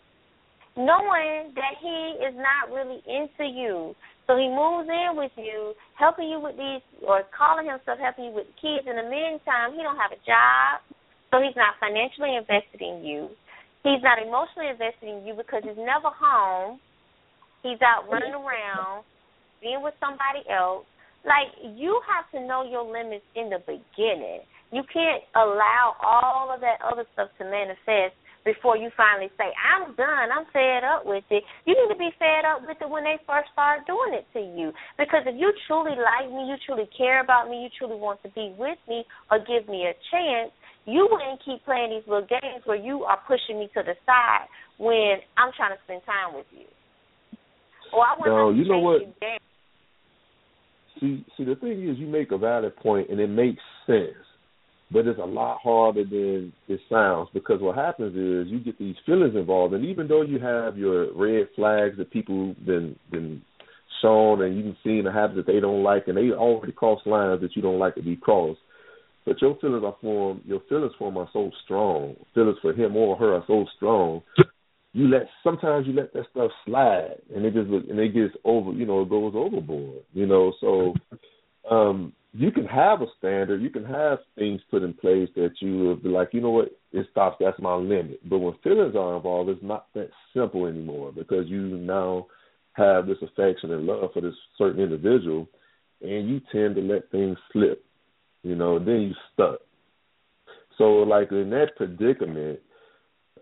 [0.78, 3.98] Knowing that he is not really into you.
[4.30, 8.34] So he moves in with you, helping you with these, or calling himself helping you
[8.38, 8.86] with the kids.
[8.86, 10.86] In the meantime, he don't have a job,
[11.34, 13.34] so he's not financially invested in you.
[13.84, 16.78] He's not emotionally invested in you because he's never home.
[17.64, 19.06] He's out running around,
[19.62, 20.86] being with somebody else.
[21.22, 24.42] Like you have to know your limits in the beginning.
[24.72, 29.94] You can't allow all of that other stuff to manifest before you finally say, I'm
[29.96, 31.44] done, I'm fed up with it.
[31.66, 34.42] You need to be fed up with it when they first start doing it to
[34.42, 34.74] you.
[34.98, 38.30] Because if you truly like me, you truly care about me, you truly want to
[38.34, 40.50] be with me or give me a chance,
[40.86, 44.50] you wouldn't keep playing these little games where you are pushing me to the side
[44.78, 46.66] when I'm trying to spend time with you.
[47.94, 49.02] Or I want No, you know what?
[51.00, 54.14] See, see, the thing is, you make a valid point, and it makes sense,
[54.92, 58.96] but it's a lot harder than it sounds because what happens is you get these
[59.06, 63.42] feelings involved, and even though you have your red flags that people been been
[64.02, 67.00] shown, and you can see the habits that they don't like, and they already cross
[67.06, 68.60] lines that you don't like to be crossed.
[69.26, 70.42] But your feelings are formed.
[70.46, 72.16] Your feelings for him are so strong.
[72.34, 74.22] Feelings for him or her are so strong.
[74.94, 78.72] You let sometimes you let that stuff slide, and it just and it gets over.
[78.72, 80.04] You know, it goes overboard.
[80.14, 80.94] You know, so
[81.70, 83.62] um you can have a standard.
[83.62, 86.70] You can have things put in place that you will be like, you know what,
[86.94, 87.38] it stops.
[87.40, 88.22] That's my limit.
[88.30, 92.28] But when feelings are involved, it's not that simple anymore because you now
[92.74, 95.50] have this affection and love for this certain individual,
[96.02, 97.84] and you tend to let things slip
[98.44, 99.60] you know, then you stuck.
[100.78, 102.60] So like in that predicament,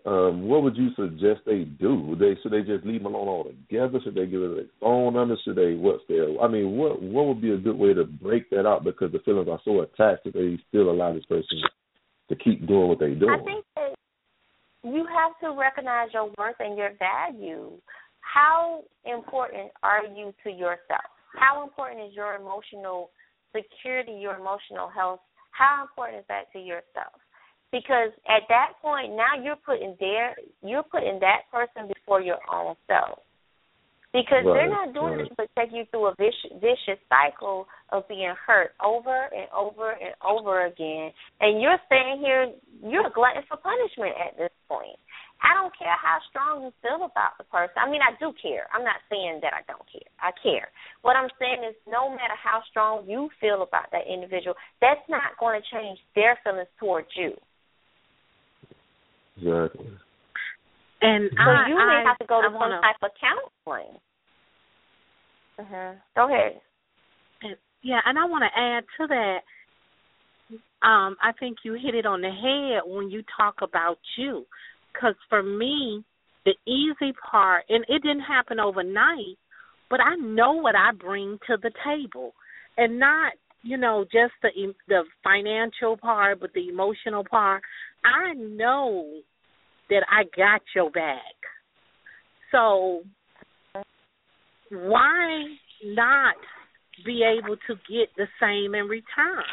[0.06, 2.16] um, what would you suggest they do?
[2.18, 4.00] They should they just leave them alone altogether?
[4.02, 5.36] Should they give it a phone number?
[5.44, 8.48] Should they what's their I mean, what what would be a good way to break
[8.50, 11.60] that out because the feelings are so attached that they still allow this person
[12.28, 13.30] to keep doing what they're doing?
[13.30, 13.94] I think that
[14.84, 17.72] you have to recognize your worth and your value.
[18.20, 21.10] How important are you to yourself?
[21.34, 23.10] How important is your emotional
[23.54, 25.20] security, your emotional health?
[25.50, 27.19] How important is that to yourself?
[27.72, 32.74] Because at that point, now you're putting their you're putting that person before your own
[32.86, 33.20] self.
[34.12, 35.30] Because Right, they're not doing right.
[35.30, 39.92] this but take you through a vicious, vicious cycle of being hurt over and over
[39.94, 41.14] and over again.
[41.38, 42.50] And you're saying here,
[42.82, 44.98] you're a glutton for punishment at this point.
[45.40, 47.78] I don't care how strong you feel about the person.
[47.78, 48.66] I mean, I do care.
[48.74, 50.10] I'm not saying that I don't care.
[50.18, 50.68] I care.
[51.00, 55.38] What I'm saying is, no matter how strong you feel about that individual, that's not
[55.38, 57.38] going to change their feelings towards you.
[59.40, 59.86] Exactly.
[61.02, 63.10] And So I, you may I, have to go to I some wanna, type of
[63.18, 63.98] counseling.
[65.58, 65.96] Mhm.
[66.14, 66.60] Go ahead.
[67.82, 69.40] Yeah, and I want to add to that.
[70.86, 74.46] Um, I think you hit it on the head when you talk about you,
[74.92, 76.04] because for me,
[76.44, 79.38] the easy part, and it didn't happen overnight,
[79.88, 82.34] but I know what I bring to the table,
[82.76, 87.62] and not you know just the the financial part, but the emotional part.
[88.04, 89.20] I know
[89.90, 91.20] that I got your back.
[92.50, 93.02] So
[94.70, 95.44] why
[95.84, 96.34] not
[97.04, 99.44] be able to get the same in return?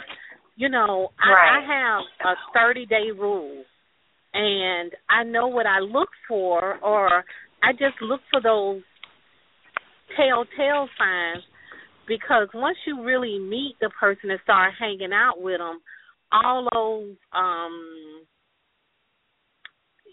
[0.56, 3.64] You know, I, I have a 30 day rule,
[4.34, 7.24] and I know what I look for, or
[7.62, 8.82] I just look for those
[10.16, 11.44] telltale signs
[12.08, 15.80] because once you really meet the person and start hanging out with them,
[16.32, 18.24] all those um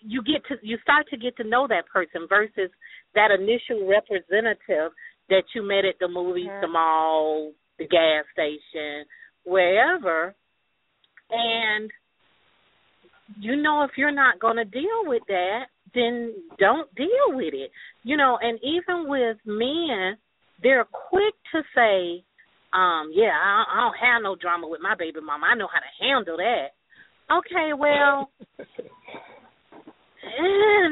[0.06, 2.70] you get to you start to get to know that person versus
[3.14, 4.92] that initial representative
[5.30, 6.60] that you met at the movies, Mhm.
[6.60, 9.06] the mall, the gas station,
[9.44, 10.34] wherever,
[11.30, 11.90] and
[13.40, 17.70] you know if you're not going to deal with that, then don't deal with it.
[18.02, 20.18] You know, and even with men,
[20.62, 22.24] they're quick to say,
[22.72, 25.46] um, yeah, I, I don't have no drama with my baby mama.
[25.46, 26.74] I know how to handle that.
[27.30, 28.30] Okay, well,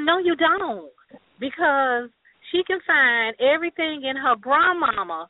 [0.05, 0.91] no, you don't,
[1.41, 2.11] because
[2.51, 5.29] she can find everything in her bra mama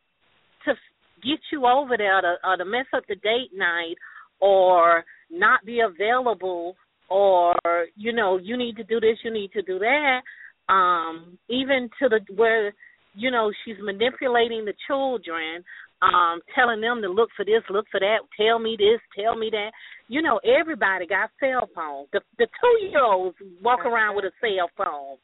[0.65, 0.75] to
[1.23, 3.95] get you over there to, or to mess up the date night
[4.41, 6.77] or not be available
[7.09, 7.55] or
[7.97, 10.21] you know you need to do this you need to do that.
[10.69, 12.73] Um even to the where
[13.15, 15.63] you know she's manipulating the children
[16.03, 19.49] um telling them to look for this look for that tell me this tell me
[19.51, 19.71] that
[20.09, 24.33] you know everybody got cell phones the the two year olds walk around with a
[24.41, 25.17] cell phone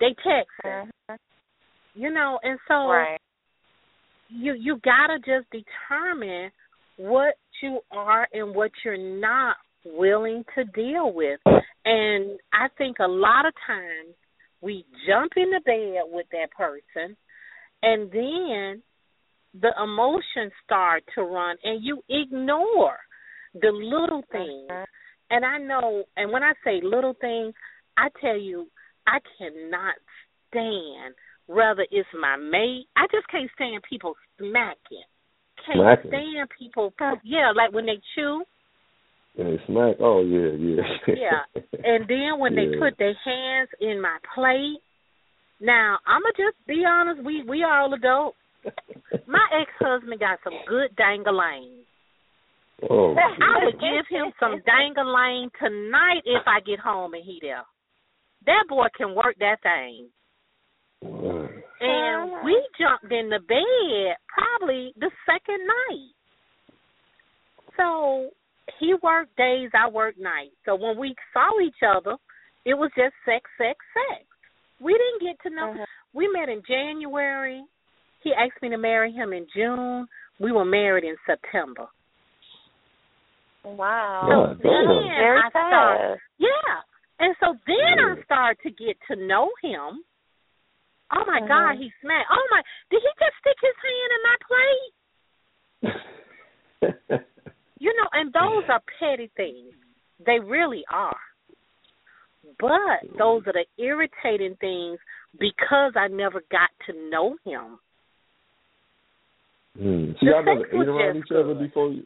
[0.00, 1.14] they text Mm-hmm.
[1.94, 3.20] you know and so Right.
[4.28, 6.50] you you gotta just determine
[6.96, 11.40] what you are and what you're not willing to deal with.
[11.84, 14.14] And I think a lot of times
[14.60, 17.16] we jump into bed with that person
[17.82, 18.82] and then
[19.60, 22.96] the emotions start to run and you ignore
[23.54, 24.70] the little things.
[25.30, 27.54] And I know and when I say little things,
[27.96, 28.68] I tell you
[29.06, 29.94] I cannot
[30.48, 31.14] stand
[31.46, 32.86] whether it's my mate.
[32.96, 35.04] I just can't stand people smacking.
[35.66, 36.10] Can't Smacking?
[36.10, 36.92] stand people
[37.24, 38.42] yeah, like when they chew
[39.38, 39.96] And they smack.
[40.00, 40.82] Oh yeah, yeah.
[41.06, 41.62] Yeah.
[41.84, 44.80] and then when they put their hands in my plate,
[45.60, 48.36] now I'ma just be honest, we we all adults.
[49.26, 51.84] My ex husband got some good dangling.
[52.90, 57.62] oh, I would give him some dangling tonight if I get home and he there.
[58.46, 60.08] That boy can work that thing.
[61.02, 61.48] wow.
[61.80, 66.14] And we jumped in the bed probably the second night.
[67.76, 68.30] So
[68.78, 70.54] he worked days, I worked nights.
[70.64, 72.16] So when we saw each other,
[72.64, 74.24] it was just sex, sex, sex.
[74.80, 75.72] We didn't get to know.
[75.74, 75.86] Mhm.
[76.12, 77.64] We met in January.
[78.20, 80.06] He asked me to marry him in June.
[80.40, 81.86] We were married in September.
[83.64, 84.28] Wow.
[84.28, 85.08] God So then.
[85.18, 86.82] Very I started, yeah.
[87.20, 90.02] And so then I started to get to know him.
[91.14, 91.48] Oh my Mhm.
[91.48, 92.28] God, he smacked.
[92.30, 94.92] Oh my, did he just stick his hand in my plate?
[97.82, 99.74] You know, and those are petty things.
[100.24, 101.18] They really are.
[102.60, 105.00] But those are the irritating things
[105.40, 107.80] because I never got to know him.
[109.76, 112.04] So The y'all never ate around just each other before you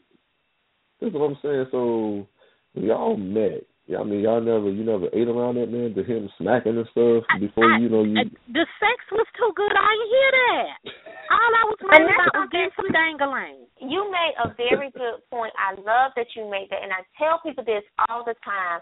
[1.00, 1.66] That's what I'm saying.
[1.70, 2.26] So
[2.74, 6.02] when y'all met, yeah, I mean y'all never you never ate around that man to
[6.02, 9.72] him smacking and stuff before I- you know you Uh, The sex was too good.
[9.74, 10.66] I didn't hear that.
[11.30, 13.66] All I was And worried about was getting some dangling.
[13.82, 15.52] You made a very good point.
[15.58, 18.80] I love that you made that, and I tell people this all the time.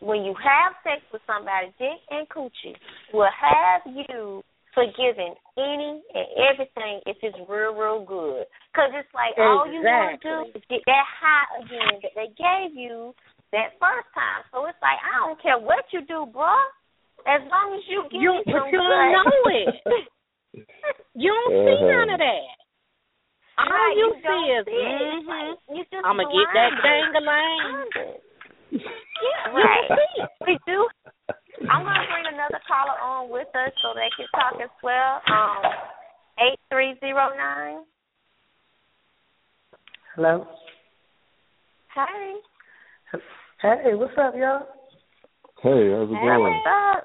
[0.00, 2.74] When you have sex with somebody, Dick and Coochie
[3.12, 4.42] will have you
[4.74, 8.46] forgiving any and everything if it's real, real good.
[8.72, 12.28] Because it's like all you want to do is get that high again that they
[12.38, 13.14] gave you
[13.52, 14.46] that first time.
[14.54, 16.54] So it's like I don't care what you do, bruh.
[17.26, 19.74] As long as you give You- me some you don't know it.
[21.14, 21.90] You don't see Uh-huh.
[22.06, 22.56] none of that.
[23.58, 25.26] All Right, you, don't see is, see mhm.
[25.28, 26.70] like, you just I'm gonna get that.
[26.80, 28.20] Blinded.
[29.20, 29.90] Yeah, right.
[30.16, 30.24] see.
[30.46, 30.88] We do.
[31.68, 35.20] I'm gonna bring another caller on with us so they can talk as well.
[35.28, 35.62] Um,
[36.40, 37.84] eight three zero nine.
[40.16, 40.46] Hello.
[41.94, 42.40] Hey.
[43.60, 44.66] Hey, what's up, y'all?
[45.62, 46.62] Hey, how's it Hey, going?
[46.64, 47.04] what's up?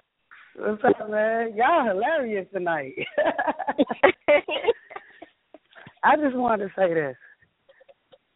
[0.81, 1.53] What's up, man?
[1.55, 2.93] Y'all hilarious tonight.
[6.03, 7.17] I just wanted to say this.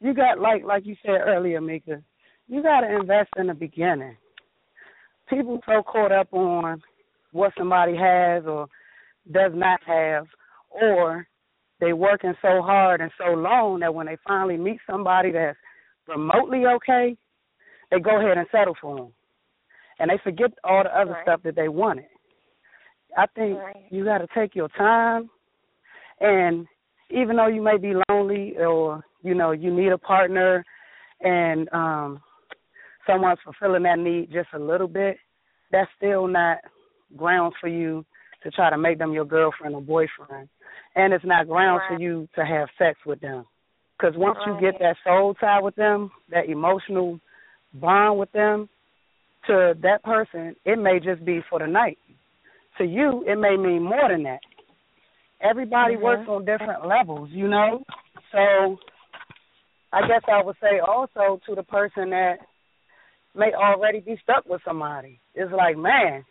[0.02, 2.04] You got like like you said earlier, Meka.
[2.50, 4.18] You got to invest in the beginning.
[5.30, 6.82] People so caught up on
[7.32, 8.68] what somebody has or
[9.32, 10.26] does not have,
[10.70, 11.28] or
[11.80, 15.58] they working so hard and so long that when they finally meet somebody that's
[16.08, 17.16] remotely okay,
[17.92, 19.14] they go ahead and settle for them,
[20.00, 21.24] and they forget all the other Right.
[21.24, 22.06] stuff that they wanted.
[23.18, 23.86] I think Right.
[23.90, 25.30] you got to take your time,
[26.20, 26.68] and
[27.10, 30.64] even though you may be lonely or you know you need a partner,
[31.22, 32.22] and um
[33.10, 35.18] someone's fulfilling that need just a little bit,
[35.72, 36.60] that's still not
[37.18, 38.06] grounds for you
[38.44, 40.48] to try to make them your girlfriend or boyfriend,
[40.96, 41.98] and it's not grounds Right.
[41.98, 43.46] for you to have sex with them.
[43.98, 47.20] Because once you get that soul tie with them, that emotional
[47.74, 48.70] bond with them,
[49.48, 51.98] to that person, it may just be for the night.
[52.78, 54.40] To you, it may mean more than that.
[55.42, 56.02] Everybody Mhm.
[56.02, 57.84] works on different levels, you know?
[58.32, 58.80] So
[59.92, 62.40] I guess I would say also to the person that
[63.40, 65.20] may already be stuck with somebody.
[65.34, 66.26] It's like, man,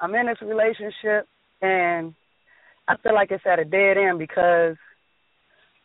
[0.00, 1.26] I'm in this relationship
[1.60, 2.14] and
[2.88, 4.76] I feel like it's at a dead end because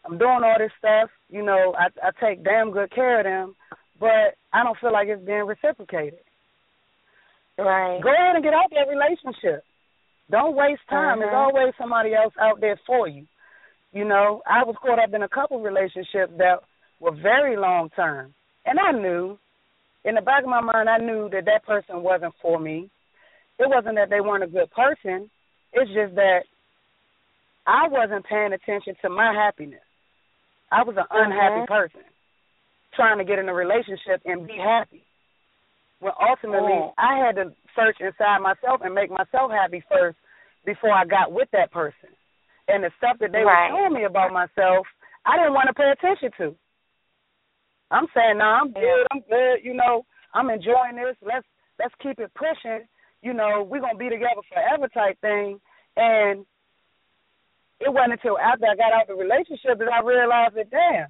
[0.06, 1.10] I'm doing all this stuff.
[1.30, 3.56] You know, I, I take damn good care of them,
[4.00, 6.20] but I don't feel like it's being reciprocated.
[7.58, 8.00] Right.
[8.02, 9.64] Go ahead and get out that relationship.
[10.32, 11.20] Don't waste time.
[11.20, 11.50] There's Uh-huh.
[11.52, 13.26] always somebody else out there for you.
[13.92, 16.60] You know, I was caught up in a couple relationships that
[17.00, 18.34] were very long term,
[18.66, 19.38] and I knew,
[20.06, 22.90] in the back of my mind, I knew that that person wasn't for me.
[23.60, 25.30] It wasn't that they weren't a good person.
[25.74, 26.44] It's just that
[27.68, 29.84] I wasn't paying attention to my happiness.
[30.72, 31.68] I was an unhappy Mhm.
[31.68, 32.04] person
[32.94, 35.04] trying to get in a relationship and be happy.
[36.00, 36.94] When ultimately Mm.
[36.98, 40.18] I had to search inside myself and make myself happy first
[40.64, 42.16] before I got with that person.
[42.68, 43.72] And the stuff that they Right.
[43.72, 44.88] were telling me about myself,
[45.26, 46.56] I didn't want to pay attention to.
[47.92, 51.18] I'm saying, no, nah, I'm good, I'm good, you know, I'm enjoying this.
[51.22, 51.48] Let's
[51.80, 52.86] let's keep it pushing.
[53.22, 55.60] You know, we're gonna be together forever type thing.
[55.98, 56.46] And
[57.80, 61.10] it wasn't until after I got out of the relationship that I realized that damn,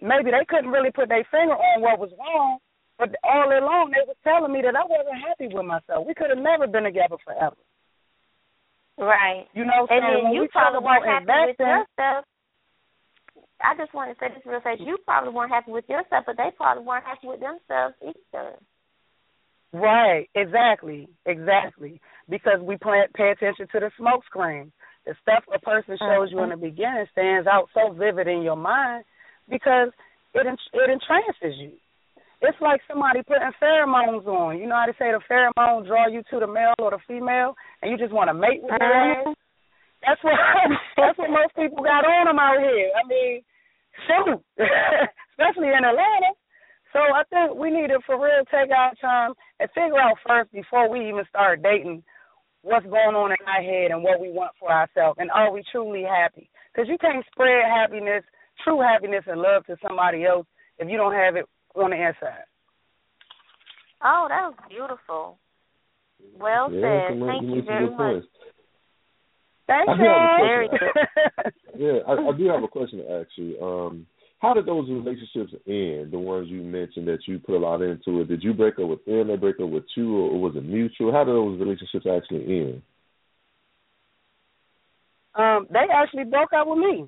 [0.00, 2.58] maybe they couldn't really put their finger on what was wrong,
[2.98, 6.06] but all along they was telling me that I wasn't happy with myself.
[6.06, 7.60] We could have never been together forever.
[8.96, 9.48] Right.
[9.52, 12.24] You know, so And then when you talk about happy with yourself.
[13.62, 14.80] I just want to say this real fast.
[14.80, 18.56] You probably weren't happy with yourself, but they probably weren't happy with themselves either.
[19.72, 22.00] Right, exactly, exactly.
[22.28, 24.72] Because we pay, pay attention to the smoke screen.
[25.06, 26.60] The stuff a person shows you in mm-hmm.
[26.60, 29.04] the beginning stands out so vivid in your mind
[29.48, 29.90] because
[30.34, 31.72] it it entrances you.
[32.42, 34.58] It's like somebody putting pheromones on.
[34.58, 37.54] You know how they say the pheromones draw you to the male or the female,
[37.82, 39.36] and you just want to mate with their ass.
[40.04, 40.34] That's what
[40.96, 42.90] that's what most people got on them out here.
[42.96, 43.42] I mean,
[44.06, 44.40] shoot,
[45.32, 46.32] especially in Atlanta.
[46.92, 50.50] So I think we need to for real take our time and figure out first
[50.52, 52.02] before we even start dating
[52.62, 55.62] what's going on in our head and what we want for ourselves and are we
[55.70, 56.50] truly happy?
[56.72, 58.24] Because you can't spread happiness,
[58.64, 60.46] true happiness and love to somebody else
[60.78, 62.44] if you don't have it on the inside.
[64.02, 65.38] Oh, that was beautiful.
[66.38, 67.20] Well Yeah, said.
[67.20, 67.96] Thank you you make some very much.
[67.96, 68.26] points.
[69.70, 70.48] Thank I do have a you.
[70.48, 70.88] Very question.
[71.78, 73.60] Yeah, I, I do have a question to ask you.
[73.62, 74.06] Um,
[74.40, 76.10] how did those relationships end?
[76.10, 78.28] The ones you mentioned that you put a lot into it.
[78.28, 79.28] Did you break up with them?
[79.28, 81.12] They break up with you, or was it mutual?
[81.12, 82.82] How did those relationships actually end?
[85.36, 87.06] Um, they actually broke up with me.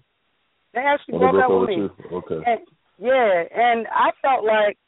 [0.73, 2.07] They actually Oh, they broke broke up up with with me.
[2.11, 2.17] you.
[2.19, 2.41] Okay.
[2.47, 2.61] And,
[2.99, 4.79] yeah, and I felt like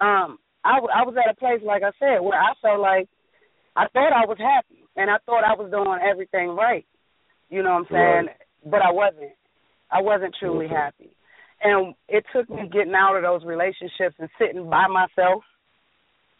[0.00, 3.08] um I, w- I was at a place like I said where I felt like
[3.74, 6.84] I thought I was happy and I thought I was doing everything right.
[7.48, 8.26] You know what I'm saying?
[8.26, 8.36] Right.
[8.66, 9.32] But I wasn't.
[9.90, 10.74] I wasn't truly Okay.
[10.74, 11.10] happy.
[11.62, 15.42] And it took me getting out of those relationships and sitting by myself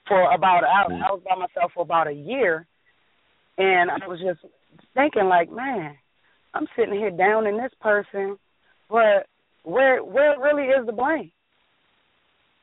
[0.06, 1.02] for about I, Mm.
[1.02, 2.66] I was by myself for about a year
[3.58, 4.40] and I was just
[4.94, 5.96] thinking like, man,
[6.54, 8.38] I'm sitting here down in this person,
[8.88, 9.26] but
[9.62, 11.32] where where really is the blame?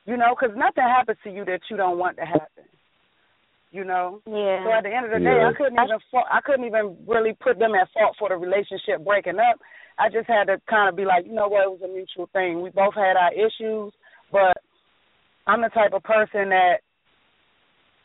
[0.04, 2.64] You know, because nothing happens to you that you don't want to happen.
[3.70, 4.22] You know.
[4.26, 4.64] Yeah.
[4.64, 5.48] So at the end of the day, Yeah.
[5.48, 9.04] I couldn't even fa- I couldn't even really put them at fault for the relationship
[9.04, 9.60] breaking up.
[9.98, 12.28] I just had to kind of be like, you know what, it was a mutual
[12.32, 12.62] thing.
[12.62, 13.92] We both had our issues,
[14.32, 14.56] but
[15.46, 16.80] I'm the type of person that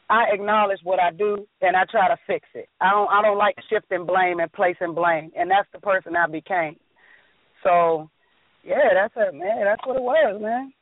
[0.10, 2.68] I acknowledge what I do and I try to fix it.
[2.82, 6.28] I don't I don't like shifting blame and placing blame, and that's the person I
[6.28, 6.76] became.
[7.64, 8.10] So,
[8.64, 9.64] yeah, that's it, man.
[9.64, 10.74] That's what it was, man.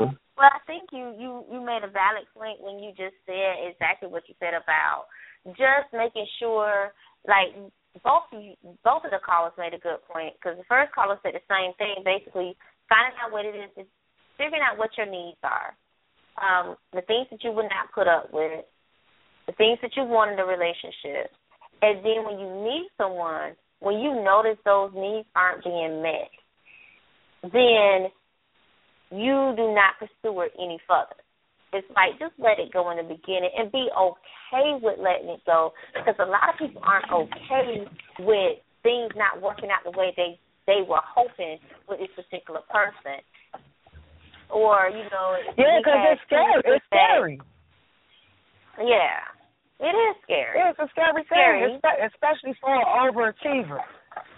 [0.00, 0.16] Okay.
[0.36, 4.08] Well, I think you you you made a valid point when you just said exactly
[4.08, 5.08] what you said about
[5.54, 6.92] just making sure,
[7.26, 7.54] like
[8.04, 8.28] both
[8.84, 11.72] both of the callers made a good point because the first caller said the same
[11.78, 12.56] thing, basically
[12.88, 13.88] finding out what it is, is
[14.36, 15.72] figuring out what your needs are,
[16.36, 18.64] um, the things that you would not put up with,
[19.46, 21.32] the things that you want in a relationship,
[21.80, 26.30] and then when you meet someone, when you notice those needs aren't being met,
[27.52, 28.12] then
[29.16, 31.16] you do not pursue it any further.
[31.72, 35.40] It's like just let it go in the beginning and be okay with letting it
[35.44, 37.84] go because a lot of people aren't okay
[38.20, 41.58] with things not working out the way they they were hoping
[41.88, 43.22] with this particular person.
[44.50, 46.62] Or you know, Yeah, because it's scary.
[46.64, 47.40] It's scary.
[48.78, 49.26] Yeah,
[49.80, 50.58] it is scary.
[50.58, 51.60] Yeah, it's a scary Scary.
[51.66, 53.80] thing, espe- especially for an overachiever.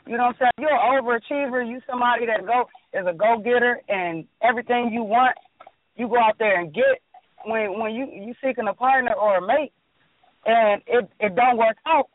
[0.09, 0.65] You know what I'm saying?
[0.65, 1.69] You're an overachiever.
[1.69, 2.65] You somebody that go
[2.97, 5.37] is a go getter, and everything you want,
[5.97, 7.05] you go out there and get.
[7.45, 9.73] When when you you seeking a partner or a mate,
[10.47, 12.09] and it it don't work out,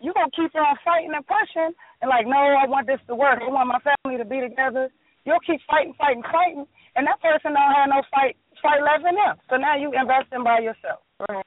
[0.00, 3.38] you gonna keep on fighting and pushing, and like, no, I want this to work.
[3.44, 4.88] I want my family to be together.
[5.28, 6.64] You'll keep fighting, fighting, fighting,
[6.96, 9.36] and that person don't have no fight fight left in them.
[9.52, 11.04] So now you investing by yourself.
[11.28, 11.44] Right.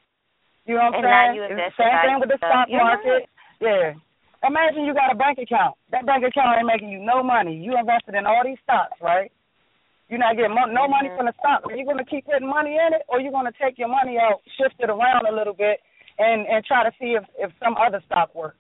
[0.70, 1.50] You know what I'm saying?
[1.50, 3.26] It's the same thing with the stock market.
[3.58, 3.98] Yeah.
[4.40, 5.76] Imagine you got a bank account.
[5.92, 7.60] That bank account ain't making you no money.
[7.60, 9.32] You invested in all these stocks, right?
[10.08, 11.68] You're not getting mo- no money from the stock.
[11.68, 13.90] Are you going to keep putting money in it, or you going to take your
[13.90, 15.80] money out, shift it around a little bit,
[16.18, 18.58] and and try to see if if some other stock works?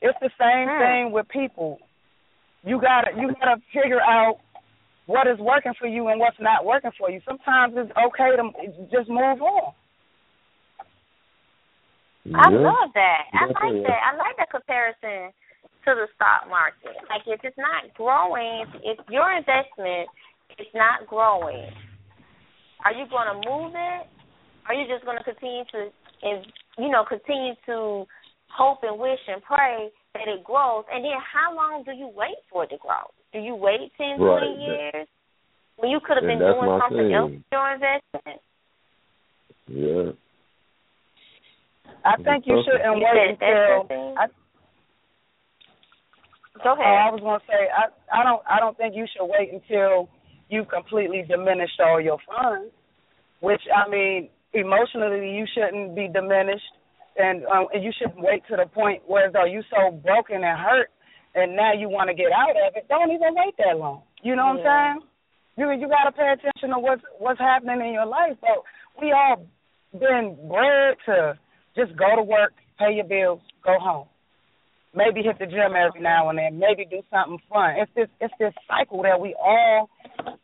[0.00, 0.80] It's the same hmm.
[0.80, 1.78] thing with people.
[2.64, 4.40] You gotta you gotta figure out
[5.06, 7.20] what is working for you and what's not working for you.
[7.28, 8.48] Sometimes it's okay to
[8.90, 9.72] just move on.
[12.32, 13.22] I love that.
[13.36, 14.00] I like that.
[14.00, 15.28] I like that comparison
[15.84, 16.96] to the stock market.
[17.12, 20.08] Like if it's not growing, if your investment
[20.56, 21.68] is not growing,
[22.84, 24.08] are you going to move it?
[24.68, 25.92] Are you just going to continue to,
[26.80, 28.08] you know, continue to
[28.48, 30.84] hope and wish and pray that it grows?
[30.90, 33.12] And then how long do you wait for it to grow?
[33.32, 34.40] Do you wait ten, right.
[34.40, 35.08] twenty years
[35.76, 37.12] when you could have been doing something thing.
[37.12, 38.40] else with your investment?
[39.68, 40.12] Yeah.
[42.04, 43.88] I think you shouldn't wait until.
[44.18, 44.26] I,
[46.62, 46.86] Go ahead.
[46.86, 49.50] Uh, I was going to say I I don't I don't think you should wait
[49.50, 50.08] until
[50.48, 52.70] you completely diminished all your funds.
[53.40, 56.72] Which I mean, emotionally you shouldn't be diminished,
[57.16, 60.58] and um, and you shouldn't wait to the point where though you so broken and
[60.60, 60.88] hurt,
[61.34, 62.86] and now you want to get out of it.
[62.88, 64.02] Don't even wait that long.
[64.22, 64.70] You know what yeah.
[64.70, 65.08] I'm saying?
[65.56, 68.38] You you got to pay attention to what's what's happening in your life.
[68.40, 68.62] But
[69.00, 69.44] we all
[69.92, 71.38] been bred to
[71.76, 74.06] just go to work, pay your bills, go home.
[74.94, 76.58] Maybe hit the gym every now and then.
[76.58, 77.74] Maybe do something fun.
[77.78, 79.90] It's this it's this cycle that we all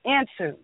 [0.05, 0.57] into.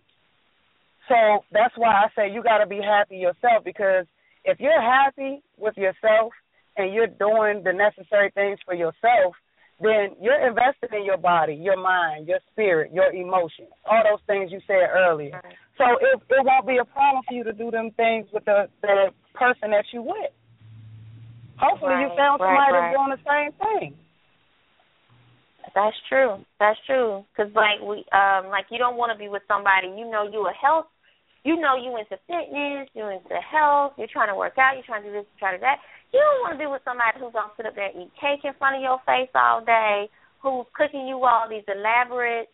[1.09, 4.07] So that's why I say you got to be happy yourself because
[4.45, 6.33] if you're happy with yourself
[6.77, 9.35] and you're doing the necessary things for yourself,
[9.81, 14.51] then you're invested in your body, your mind, your spirit, your emotions, all those things
[14.51, 15.41] you said earlier.
[15.79, 18.69] So it it won't be a problem for you to do them things with the
[18.83, 20.33] the person that you with.
[21.59, 22.81] Hopefully, right, you found somebody right, right.
[22.81, 23.91] that's doing the same thing.
[25.77, 26.41] That's true.
[26.57, 27.25] That's true.
[27.37, 30.41] Cause like we, um, like you don't want to be with somebody you know you
[30.49, 30.89] a health,
[31.45, 35.05] you know you into fitness, you into health, you're trying to work out, you're trying
[35.05, 35.85] to do this, you're trying to do that.
[36.17, 38.41] You don't want to be with somebody who's gonna sit up there and eat cake
[38.49, 40.09] in front of your face all day,
[40.41, 42.49] who's cooking you all these elaborate,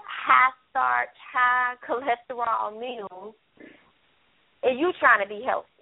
[0.00, 3.34] high starch, high cholesterol meals,
[4.66, 5.75] and you trying to be healthy.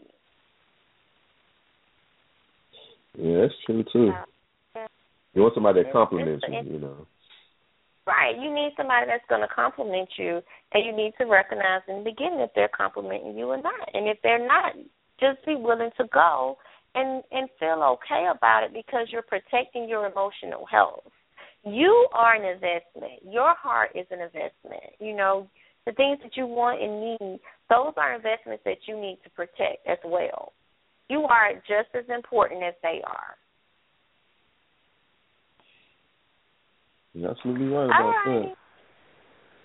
[3.16, 4.12] Yeah, that's true too.
[5.34, 7.06] You want somebody that compliments you, you know.
[8.06, 8.36] Right.
[8.36, 10.40] You need somebody that's going to compliment you,
[10.72, 13.88] and you need to recognize in the beginning if they're complimenting you or not.
[13.94, 14.74] And if they're not,
[15.18, 16.58] just be willing to go
[16.94, 21.04] and and feel okay about it because you're protecting your emotional health.
[21.64, 23.24] You are an investment.
[23.24, 24.92] Your heart is an investment.
[25.00, 25.48] You know,
[25.86, 27.40] the things that you want and need,
[27.70, 30.52] those are investments that you need to protect as well.
[31.08, 33.36] You are just as important as they are.
[37.12, 38.54] You're absolutely right about right.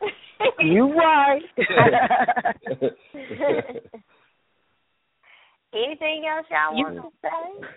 [0.02, 0.12] that.
[0.60, 1.42] you right.
[5.74, 7.68] Anything else y'all want to say?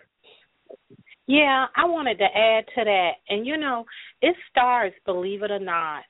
[1.27, 3.13] Yeah, I wanted to add to that.
[3.29, 3.85] And you know,
[4.21, 6.05] it starts, believe it or not,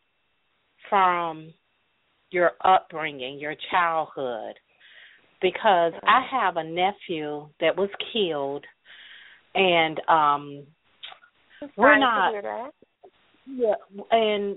[0.89, 1.53] from
[2.31, 4.55] your upbringing, your childhood
[5.43, 8.65] because I have a nephew that was killed,
[9.55, 10.63] and um,
[11.77, 12.33] we're not.
[13.45, 13.75] Yeah,
[14.13, 14.57] and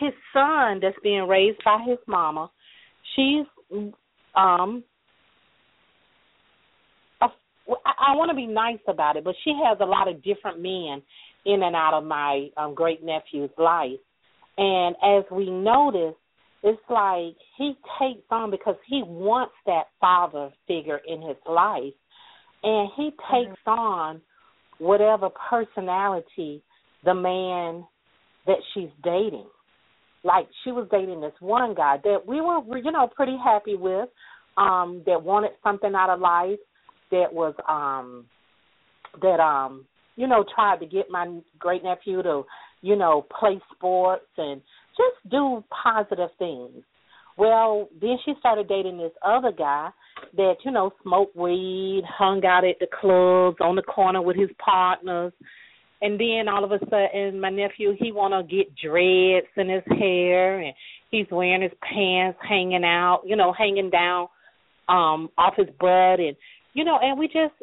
[0.00, 2.50] his son that's being raised by his mama,
[3.14, 3.46] she's
[4.34, 4.82] um.
[7.20, 7.26] A,
[7.84, 10.60] I, I want to be nice about it, but she has a lot of different
[10.60, 11.02] men
[11.44, 14.00] in and out of my um, great nephew's life,
[14.56, 16.14] and as we notice,
[16.62, 21.94] it's like he takes on because he wants that father figure in his life
[22.62, 23.70] and he takes mm-hmm.
[23.70, 24.20] on
[24.78, 26.62] whatever personality
[27.04, 27.84] the man
[28.46, 29.46] that she's dating
[30.24, 34.08] like she was dating this one guy that we were you know pretty happy with
[34.56, 36.58] um that wanted something out of life
[37.10, 38.24] that was um
[39.20, 39.84] that um
[40.16, 42.42] you know tried to get my great nephew to
[42.82, 44.60] you know play sports and
[44.96, 46.84] just do positive things.
[47.38, 49.90] Well, then she started dating this other guy
[50.36, 54.50] that, you know, smoked weed, hung out at the clubs on the corner with his
[54.62, 55.32] partners.
[56.02, 60.58] And then all of a sudden my nephew he wanna get dreads in his hair
[60.60, 60.74] and
[61.10, 64.28] he's wearing his pants hanging out, you know, hanging down
[64.88, 66.36] um off his butt and
[66.74, 67.54] you know, and we just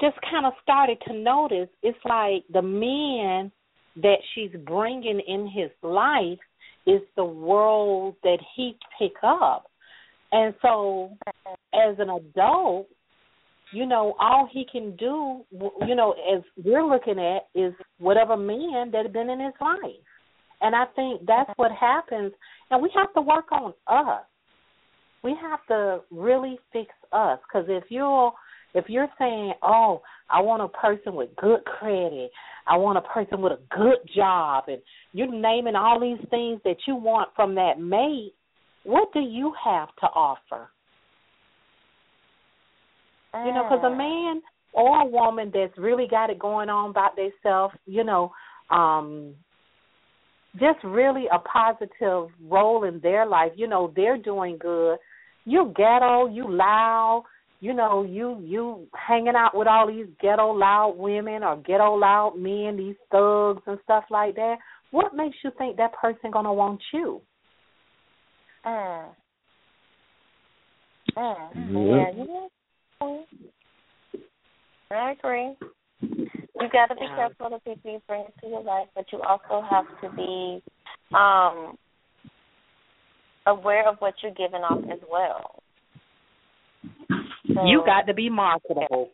[0.00, 3.50] just kind of started to notice it's like the men
[3.96, 6.38] that she's bringing in his life
[6.86, 9.66] is the world that he pick up.
[10.32, 11.16] And so
[11.74, 12.88] as an adult,
[13.72, 15.44] you know, all he can do,
[15.86, 20.02] you know, as we're looking at, is whatever man that has been in his life.
[20.60, 22.32] And I think that's what happens.
[22.70, 24.24] And we have to work on us.
[25.24, 27.38] We have to really fix us.
[27.46, 28.32] Because if you're
[28.74, 32.30] if you're saying, "Oh, I want a person with good credit,
[32.66, 34.80] I want a person with a good job," and
[35.12, 38.34] you're naming all these things that you want from that mate,
[38.84, 40.70] what do you have to offer?
[43.34, 44.42] You know, because a man
[44.72, 48.32] or a woman that's really got it going on about themselves, you know,
[48.70, 49.34] um,
[50.58, 53.52] just really a positive role in their life.
[53.56, 54.98] You know, they're doing good.
[55.44, 57.24] You ghetto, you loud,
[57.62, 62.34] you know, you you hanging out with all these ghetto loud women or ghetto loud
[62.36, 64.56] men, these thugs and stuff like that.
[64.90, 67.22] What makes you think that person gonna want you?
[68.66, 69.04] Mm.
[71.16, 72.10] Mm.
[74.90, 75.54] Yeah, I agree.
[76.00, 79.20] You got to be careful of the people you bring into your life, but you
[79.22, 80.60] also have to be
[81.16, 81.78] um
[83.46, 85.61] aware of what you're giving off as well.
[87.54, 89.10] So, you got to be marketable.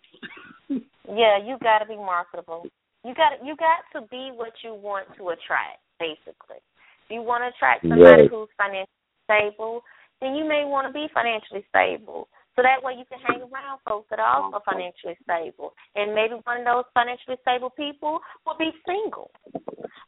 [0.69, 2.67] yeah, you got to be marketable.
[3.05, 5.81] You got you got to be what you want to attract.
[5.99, 8.31] Basically, if you want to attract somebody right.
[8.31, 8.87] who's financially
[9.25, 9.83] stable,
[10.21, 12.29] then you may want to be financially stable.
[12.59, 15.79] So that way you can hang around folks that are also financially stable.
[15.95, 19.31] And maybe one of those financially stable people will be single.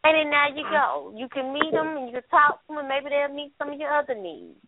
[0.03, 1.15] And then now you go.
[1.15, 3.71] You can meet them and you can talk to them and maybe they'll meet some
[3.71, 4.59] of your other needs.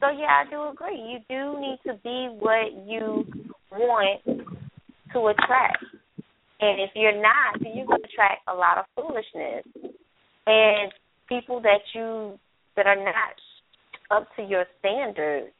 [0.00, 0.96] So yeah, I do agree.
[0.96, 3.24] You do need to be what you
[3.72, 5.84] want to attract.
[6.60, 9.64] And if you're not, then you're going to attract a lot of foolishness
[10.46, 10.92] and
[11.28, 12.38] people that you
[12.76, 13.14] that are not
[14.10, 15.52] up to your standards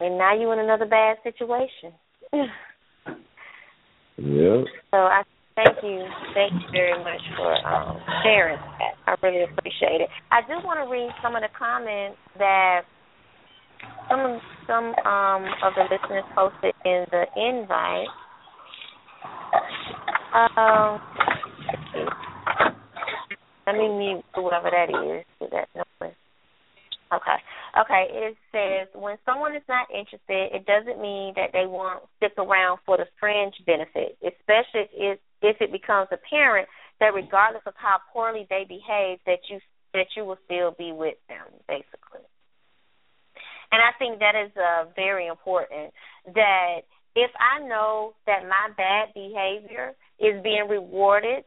[0.00, 1.92] and now you're in another bad situation.
[4.18, 4.62] yeah.
[4.90, 5.22] So I
[5.56, 8.94] thank you, thank you very much for um, sharing that.
[9.06, 10.08] I really appreciate it.
[10.30, 12.82] I do want to read some of the comments that
[14.08, 18.08] some some um, of the listeners posted in the invite.
[20.34, 21.00] Um,
[23.66, 25.24] let me mute whoever that is.
[25.50, 26.14] That noise.
[27.12, 27.38] Okay.
[27.80, 28.06] Okay.
[28.10, 32.80] It says when someone is not interested, it doesn't mean that they won't stick around
[32.84, 36.68] for the fringe benefits, especially if if it becomes apparent
[37.00, 39.60] that regardless of how poorly they behave, that you
[39.92, 42.24] that you will still be with them, basically.
[43.70, 45.92] And I think that is uh, very important.
[46.34, 46.82] That
[47.14, 51.44] if I know that my bad behavior is being rewarded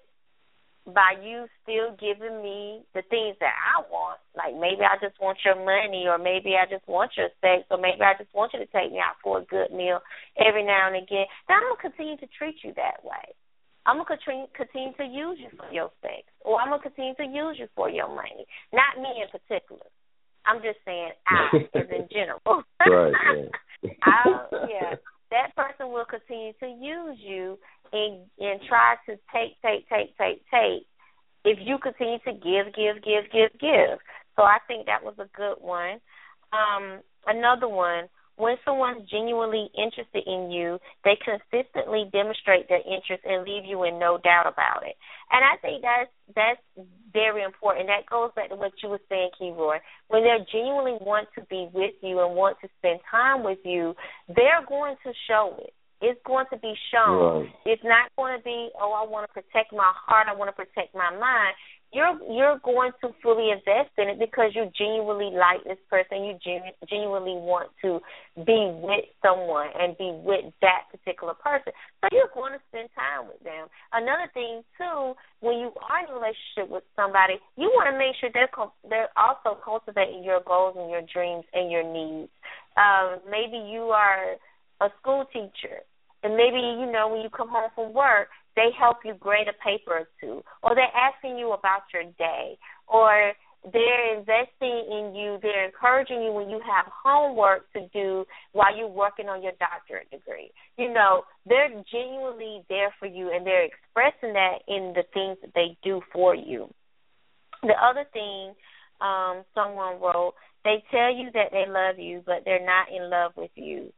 [0.88, 4.24] by you still giving me the things that I want.
[4.39, 7.78] Like maybe I just want your money, or maybe I just want your sex, or
[7.78, 10.00] maybe I just want you to take me out for a good meal
[10.39, 11.28] every now and again.
[11.48, 13.36] Then I'm gonna continue to treat you that way.
[13.88, 17.56] I'm gonna continue to use you for your sex, or I'm gonna continue to use
[17.58, 18.46] you for your money.
[18.74, 19.88] Not me in particular.
[20.46, 22.42] I'm just saying I, as in general.
[22.46, 22.60] right.
[22.86, 23.50] right.
[24.04, 24.24] I,
[24.70, 24.96] yeah,
[25.32, 27.58] that person will continue to use you
[27.94, 30.86] and and try to take, take, take, take, take.
[31.46, 34.00] If you continue to give, give, give, give, give.
[34.36, 36.00] So I think that was a good one.
[36.52, 43.44] Um, another one, when someone's genuinely interested in you, they consistently demonstrate their interest and
[43.44, 44.96] leave you in no doubt about it.
[45.34, 47.88] And I think that's that's very important.
[47.88, 49.80] That goes back to what you were saying, Keroy.
[50.08, 53.96] When they genuinely want to be with you and want to spend time with you,
[54.28, 55.74] they're going to show it.
[56.00, 57.50] It's going to be shown.
[57.50, 57.50] Right.
[57.66, 60.54] It's not going to be, oh, I want to protect my heart, I want to
[60.54, 61.56] protect my mind.
[61.94, 66.26] You're you're going to fully invest in it because you genuinely like this person.
[66.26, 68.00] You genu- genuinely want to
[68.36, 71.72] be with someone and be with that particular person.
[72.02, 73.68] So you're going to spend time with them.
[73.94, 78.20] Another thing too, when you are in a relationship with somebody, you want to make
[78.20, 82.32] sure they're com- they're also cultivating your goals and your dreams and your needs.
[82.76, 84.36] Um, maybe you are
[84.82, 85.82] a school teacher,
[86.22, 88.28] and maybe you know when you come home from work,
[88.58, 92.58] they help you grade a paper or two, or they're asking you about your day,
[92.88, 93.32] or
[93.72, 98.88] they're investing in you, they're encouraging you when you have homework to do while you're
[98.88, 100.51] working on your doctorate degree.
[100.78, 105.53] You know, they're genuinely there for you and they're expressing that in the things that
[105.53, 106.74] they do for you.
[107.64, 108.53] The other thing
[109.01, 110.34] um someone wrote,
[110.64, 113.91] they tell you that they love you, but they're not in love with you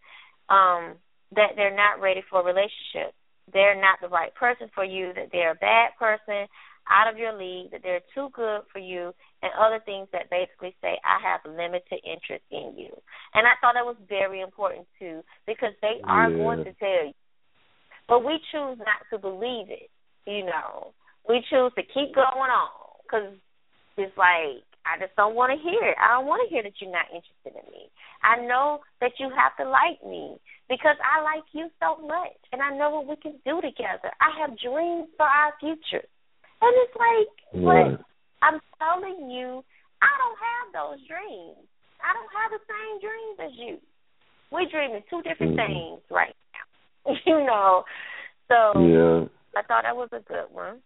[0.49, 0.97] um,
[1.35, 3.13] that they're not ready for a relationship.
[3.53, 6.47] They're not the right person for you, that they're a bad person.
[6.89, 10.75] out of your league, that they're too good for you, and other things that basically
[10.81, 12.89] say, I have limited interest in you.
[13.33, 16.37] And I thought that was very important too, because they are Yeah.
[16.37, 17.13] going to tell you.
[18.07, 19.89] But we choose not to believe it,
[20.25, 20.93] you know.
[21.27, 22.69] We choose to keep going on
[23.03, 23.37] because
[23.97, 25.97] it's like, I just don't want to hear it.
[26.01, 27.93] I don't want to hear that you're not interested in me.
[28.25, 32.61] I know that you have to like me because I like you so much, and
[32.61, 34.09] I know what we can do together.
[34.17, 36.01] I have dreams for our future,
[36.61, 37.29] and it's like,
[37.61, 37.93] Right.
[37.93, 38.05] but
[38.41, 39.63] I'm telling you,
[40.01, 41.61] I don't have those dreams.
[42.01, 43.77] I don't have the same dreams as you.
[44.49, 45.67] We're dreaming two different Mhm.
[45.67, 47.85] things right now, you know.
[48.47, 49.27] So Yeah.
[49.55, 50.81] I thought that was a good one.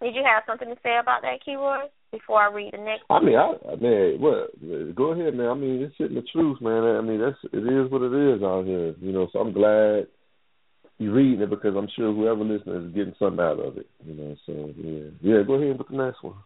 [0.00, 3.20] Did you have something to say about that Keroy before I read the next I
[3.20, 4.96] mean, I, I mean, what?
[4.96, 5.48] Go ahead, man.
[5.48, 6.84] I mean, it's hitting the truth, man.
[6.84, 9.28] I mean, that's it is what it is out here, you know.
[9.32, 10.08] So I'm glad
[10.98, 14.14] you're reading it because I'm sure whoever listening is getting something out of it, you
[14.14, 14.36] know.
[14.46, 15.42] So yeah, yeah.
[15.46, 16.40] Go ahead with the next one.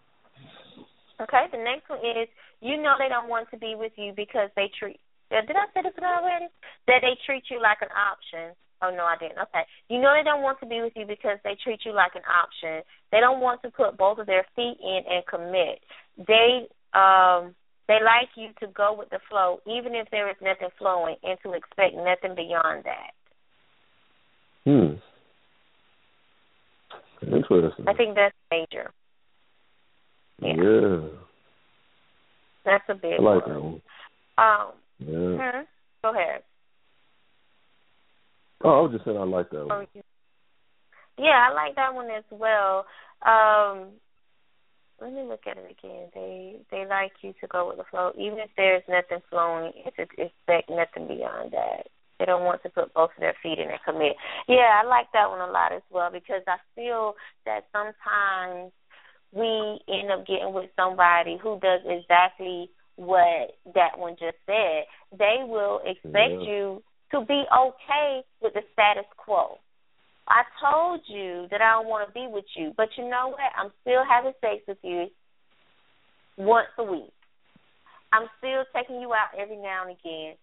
[1.23, 2.29] Okay, the next one is
[2.61, 4.99] you know they don't want to be with you because they treat.
[5.31, 6.51] Did I say this already?
[6.89, 8.57] That they treat you like an option.
[8.83, 9.39] Oh no, I didn't.
[9.39, 12.15] Okay, you know they don't want to be with you because they treat you like
[12.15, 12.83] an option.
[13.13, 15.81] They don't want to put both of their feet in and commit.
[16.17, 17.55] They um
[17.89, 21.39] they like you to go with the flow, even if there is nothing flowing, and
[21.43, 23.13] to expect nothing beyond that.
[24.65, 24.95] Hmm.
[27.23, 27.89] Interesting.
[27.89, 28.93] I think that's major.
[30.41, 30.55] Yeah.
[30.57, 31.09] Yeah.
[32.65, 33.55] That's a big I like one.
[33.55, 33.83] that one.
[34.39, 35.53] Um, Yeah.
[35.53, 35.63] hmm,
[36.03, 36.43] go ahead.
[38.63, 39.87] Oh, I was just saying I like that one.
[41.19, 42.87] Yeah, I like that one as well.
[43.25, 43.93] Um,
[45.01, 46.09] let me look at it again.
[46.15, 49.73] They they like you to go with the flow, even if there's nothing flowing.
[49.87, 51.89] It's expect nothing beyond that.
[52.19, 54.17] They don't want to put both of their feet in and commit.
[54.47, 57.15] Yeah, I like that one a lot as well because I feel
[57.47, 58.73] that sometimes
[59.33, 64.85] we end up getting with somebody who does exactly what that one just said.
[65.17, 66.49] They will expect Yeah.
[66.49, 66.83] you
[67.13, 69.59] to be okay with the status quo.
[70.29, 73.51] I told you that I don't want to be with you, but you know what?
[73.59, 75.07] I'm still having sex with you
[76.39, 77.11] once a week.
[78.13, 80.35] I'm still taking you out every now and again.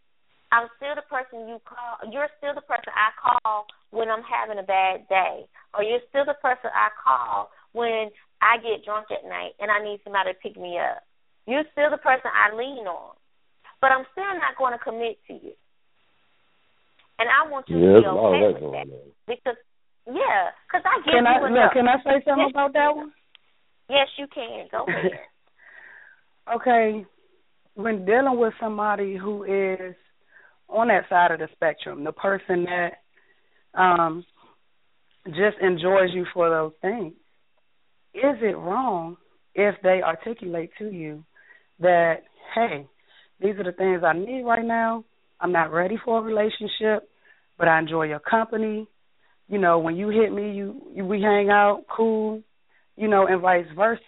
[0.51, 2.03] I'm still the person you call.
[2.07, 6.23] You're still the person I call when I'm having a bad day, or you're still
[6.23, 10.39] the person I call when I get drunk at night and I need somebody to
[10.39, 11.03] pick me up.
[11.47, 13.15] You're still the person I lean on,
[13.79, 15.55] but I'm still not going to commit to you.
[17.19, 18.89] And I want you Yeah, to there's be a lot of okay that with going
[18.89, 19.11] that on.
[19.27, 19.57] because
[20.07, 21.51] yeah, because I give Can you I enough.
[21.51, 23.11] look, can I say something Yes, about that one?
[23.89, 24.67] Yes, you can.
[24.71, 25.19] Go ahead.
[26.55, 27.05] okay,
[27.75, 29.95] when dealing with somebody who is
[30.69, 32.91] on that side of the spectrum, the person that
[33.79, 34.23] um
[35.27, 37.13] just enjoys you for those things,
[38.13, 39.17] is it wrong
[39.55, 41.23] if they articulate to you
[41.79, 42.17] that,
[42.55, 42.87] hey,
[43.39, 45.03] these are the things I need right now.
[45.39, 47.09] I'm not ready for a relationship,
[47.57, 48.87] but I enjoy your company.
[49.47, 52.41] You know, when you hit me, you, you we hang out, cool,
[52.95, 54.01] you know, and vice versa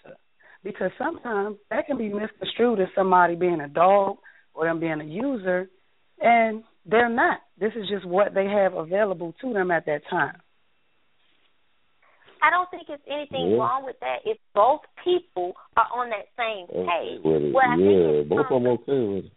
[0.64, 4.18] because sometimes that can be misconstrued as somebody being a dog
[4.54, 5.70] or them being a user,
[6.20, 7.40] and they're not.
[7.60, 10.36] This is just what they have available to them at that time.
[12.42, 13.58] I don't think it's anything Yeah.
[13.58, 17.22] wrong with that if both people are on that same page.
[17.24, 17.54] with it.
[17.54, 19.32] What I Yeah, is both of some- them okay with it.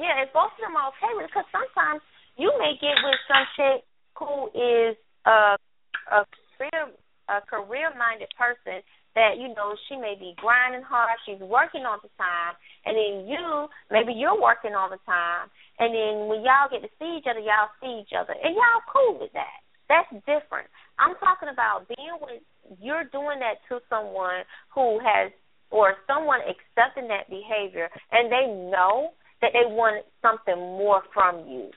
[0.00, 2.00] Yeah, if both of them are okay with it, because sometimes
[2.40, 3.84] you may get with some chick
[4.16, 4.96] who is
[5.28, 5.60] a
[6.08, 6.24] a
[6.56, 6.88] career
[7.28, 8.80] a career minded person
[9.12, 12.56] that you know she may be grinding hard, she's working all the time,
[12.88, 16.88] and then you maybe you're working all the time, and then when y'all get to
[16.96, 19.60] see each other, y'all see each other, and y'all cool with that.
[19.92, 20.70] That's different.
[20.96, 22.40] I'm talking about being with
[22.80, 25.32] you're doing that to someone who has
[25.70, 29.10] or someone accepting that behavior and they know
[29.42, 31.70] that they want something more from you.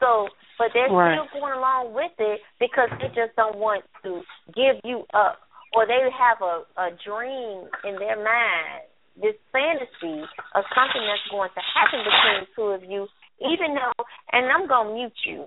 [0.00, 0.28] So,
[0.58, 1.18] but they're Right.
[1.18, 4.22] still going along with it because they just don't want to
[4.54, 5.40] give you up,
[5.74, 8.86] or they have a a dream in their mind,
[9.20, 10.22] this fantasy
[10.54, 13.08] of something that's going to happen between the two of you.
[13.40, 15.46] Even though, and I'm gonna mute you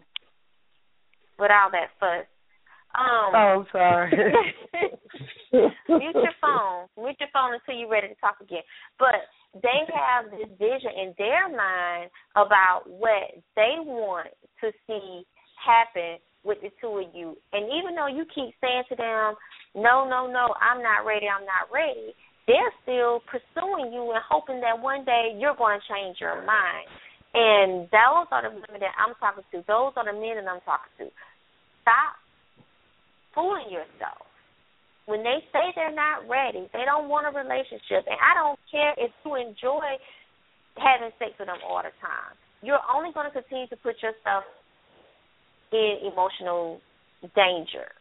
[1.39, 2.25] with all that fuss.
[2.93, 4.11] Um, Oh, sorry.
[5.51, 6.87] mute your phone.
[6.97, 8.63] Mute your phone until you're ready to talk again.
[8.99, 9.15] But
[9.53, 14.31] they have this vision in their mind about what they want
[14.61, 15.25] to see
[15.59, 17.35] happen with the two of you.
[17.53, 19.35] And even though you keep saying to them,
[19.75, 22.15] no, no, no, I'm not ready, I'm not ready,
[22.47, 26.87] they're still pursuing you and hoping that one day you're going to change your mind.
[27.33, 29.63] And those are the women that I'm talking to.
[29.67, 31.05] Those are the men that I'm talking to.
[31.83, 32.19] Stop
[33.35, 34.30] fooling yourself
[35.11, 38.95] when they say they're not ready, they don't want a relationship, and I don't care
[38.95, 39.99] if you enjoy
[40.79, 42.31] having sex with them all the time.
[42.63, 44.47] You're only going to continue to put yourself
[45.75, 46.79] in emotional
[47.35, 47.91] danger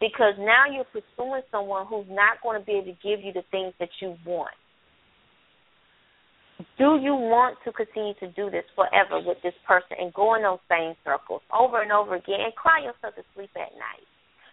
[0.00, 3.44] because now you're pursuing someone who's not going to be able to give you the
[3.52, 4.56] things that you want.
[6.80, 10.42] Do you want to continue to do this forever with this person and go in
[10.42, 14.08] those same circles over and over again and cry yourself to sleep at night?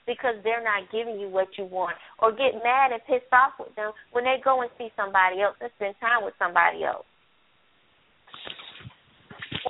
[0.05, 3.73] Because they're not giving you what you want, or get mad and pissed off with
[3.75, 7.05] them when they go and see somebody else and spend time with somebody else.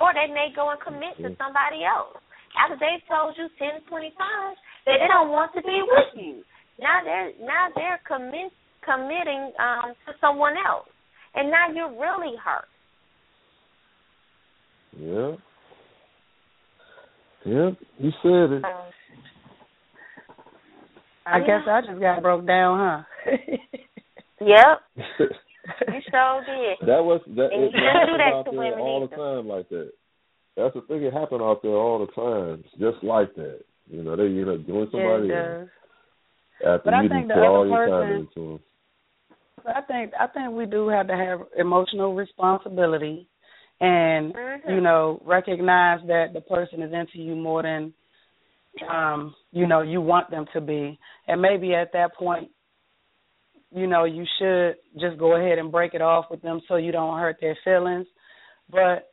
[0.02, 2.20] Or they may go and commit to somebody else
[2.60, 6.44] after they've told you ten, twenty times that they don't want to be with you.
[6.80, 8.52] Now they're now they're commit,
[8.84, 10.88] committing um, to someone else,
[11.34, 12.68] and now you're really hurt.
[15.00, 15.36] Yeah.
[17.46, 17.70] Yeah,
[18.00, 18.66] you said it.
[18.66, 18.90] Um,
[21.26, 22.78] I guess I just got broke down,
[23.26, 23.32] huh?
[24.42, 24.82] yep.
[24.98, 26.88] you sure did.
[26.88, 27.50] That was that.
[27.52, 29.16] And It, you it do that out to there women all either.
[29.16, 29.92] the time like that.
[30.56, 31.04] That's the thing.
[31.04, 33.60] It happen out there all the time, just like that.
[33.90, 35.70] You know, they end up doing somebody it else
[36.66, 38.60] after But I think the all other your time person- into them.
[39.64, 43.28] But I think I think we do have to have emotional responsibility
[43.82, 44.70] and Mhm.
[44.70, 47.92] you know recognize that the person is into you more than
[48.90, 51.00] um you know you want them to be.
[51.28, 52.50] And maybe at that point
[53.72, 56.92] you know you should just go ahead and break it off with them so you
[56.92, 58.08] don't hurt their feelings.
[58.70, 59.12] But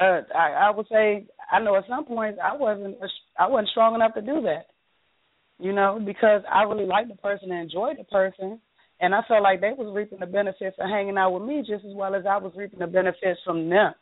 [0.00, 2.96] uh I I would say I know at some points I wasn't
[3.38, 4.66] I wasn't strong enough to do that
[5.58, 8.60] you know because I really liked the person and enjoyed the person.
[9.00, 11.84] And I felt like they was reaping the benefits of hanging out with me just
[11.84, 13.92] as well as I was reaping the benefits from them.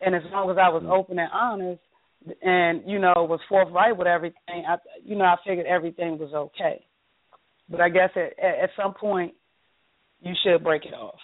[0.00, 1.80] And as long as I was open and honest,
[2.42, 6.84] and you know was forthright with everything, I you know I figured everything was okay.
[7.68, 9.34] But I guess at at some point
[10.20, 11.20] you should break it off.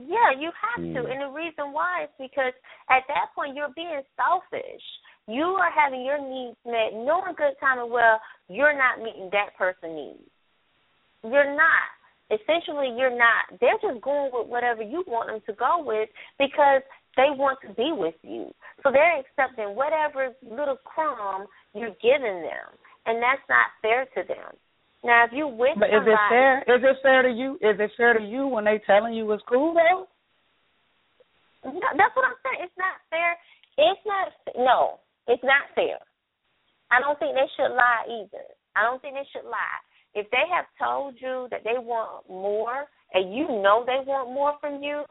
[0.00, 1.10] Yeah, you have to.
[1.10, 2.52] And the reason why is because
[2.90, 4.82] at that point you're being selfish.
[5.26, 9.56] You are having your needs met, knowing good time and well you're not meeting that
[9.56, 10.30] person's needs.
[11.22, 11.88] You're not.
[12.28, 13.60] Essentially, you're not.
[13.60, 16.08] They're just going with whatever you want them to go with
[16.38, 16.82] because
[17.16, 18.52] they want to be with you.
[18.82, 22.68] So they're accepting whatever little crumb you're giving them,
[23.06, 24.52] and that's not fair to them.
[25.04, 26.62] Now, if you with But is it fair?
[26.64, 27.54] Is it fair to you?
[27.60, 30.08] Is it fair to you when they telling you it's cool though?
[31.64, 32.64] No, that's what I'm saying.
[32.64, 33.36] It's not fair.
[33.76, 34.32] It's not.
[34.56, 36.00] No, it's not fair.
[36.90, 38.44] I don't think they should lie either.
[38.76, 39.80] I don't think they should lie.
[40.14, 44.54] If they have told you that they want more, and you know they want more
[44.60, 45.04] from you,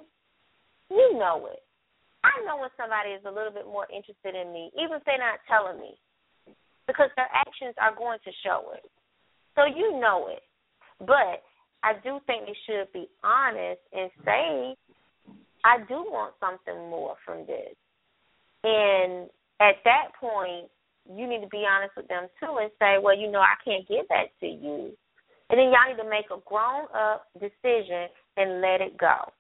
[0.90, 1.62] you know it.
[2.24, 5.20] I know when somebody is a little bit more interested in me, even if they're
[5.20, 6.00] not telling me,
[6.88, 8.88] because their actions are going to show it.
[9.56, 10.44] So you know it.
[11.00, 11.44] But
[11.84, 14.76] I do think they should be honest and say,
[15.64, 17.76] I do want something more from this.
[18.64, 20.72] And at that point,
[21.10, 23.88] you need to be honest with them too and say, well, you know, I can't
[23.88, 24.92] give that to you.
[25.50, 28.08] And then y'all need to make a grown up decision
[28.38, 29.32] and let it go.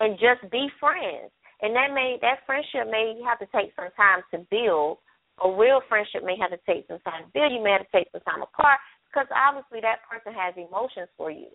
[0.00, 1.32] And just be friends.
[1.62, 4.98] And that may that friendship may have to take some time to build.
[5.44, 7.52] A real friendship may have to take some time to build.
[7.52, 11.30] You may have to take some time apart because obviously that person has emotions for
[11.30, 11.48] you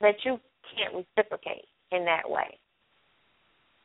[0.00, 0.40] that you
[0.76, 2.58] can't reciprocate in that way.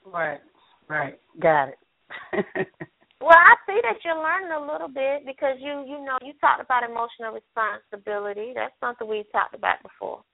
[0.06, 0.42] Right.
[0.88, 1.20] Right.
[1.40, 2.68] Got it.
[3.22, 6.60] Well, I see that you're learning a little bit because you you know you talked
[6.60, 8.54] about emotional responsibility.
[8.56, 10.26] That's something we talked about before.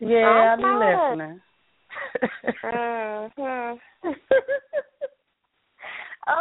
[0.00, 1.40] yeah, I'll be listening.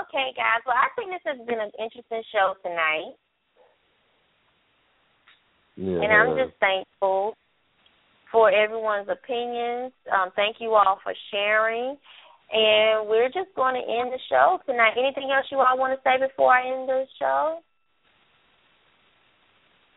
[0.01, 0.61] okay, guys.
[0.65, 3.15] Well, I think this has been an interesting show tonight,
[5.75, 6.01] Yeah.
[6.01, 7.35] and I'm just thankful
[8.31, 9.93] for everyone's opinions.
[10.11, 11.97] Um, thank you all for sharing.
[12.51, 14.93] And we're just going to end the show tonight.
[14.97, 17.59] Anything else you all want to say before I end the show?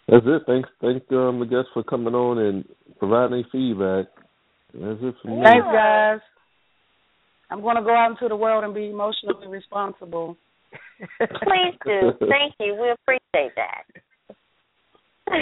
[0.08, 0.42] That's it.
[0.46, 2.64] Thanks, thank um, the guests for coming on and
[2.98, 4.06] providing feedback.
[4.80, 5.42] That's it for me.
[5.42, 6.20] Thanks, guys.
[7.50, 10.36] I'm going to go out into the world and be emotionally responsible.
[11.18, 12.12] Please do.
[12.20, 12.74] Thank you.
[12.74, 13.84] We appreciate that.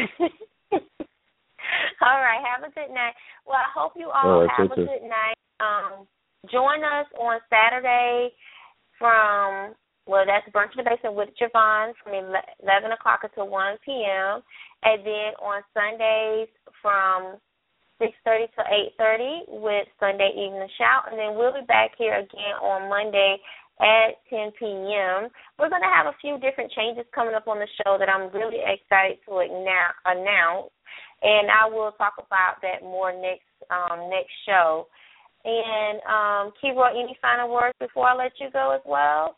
[2.01, 2.41] all right.
[2.47, 3.15] Have a good night.
[3.47, 4.99] Well, I hope you all, All right, have a take care.
[4.99, 5.39] good night.
[5.61, 6.07] Um,
[6.51, 8.31] join us on Saturday
[8.99, 9.75] from
[10.07, 14.41] well, that's Brunch in the Basement with Javon from 11 o'clock until 1 p.m.
[14.85, 16.49] And then on Sundays
[16.81, 17.39] from
[18.01, 18.63] 6.30 to
[19.01, 21.11] 8.30 with Sunday Evening Shout.
[21.11, 23.39] And then we'll be back here again on Monday
[23.81, 25.29] at 10 p.m.
[25.59, 28.33] We're going to have a few different changes coming up on the show that I'm
[28.33, 30.73] really excited to announce,
[31.23, 34.87] and I will talk about that more next um, next show.
[35.45, 39.37] And um, Keroy, any final words before I let you go as well?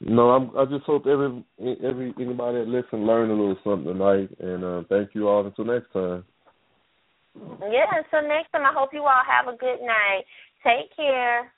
[0.00, 4.30] No, I'm, I just hope every every anybody that listen learn a little something tonight,
[4.40, 6.24] and uh, thank you all until next time.
[7.36, 10.24] Yeah, until next time, I hope you all have a good night.
[10.64, 11.52] Take care.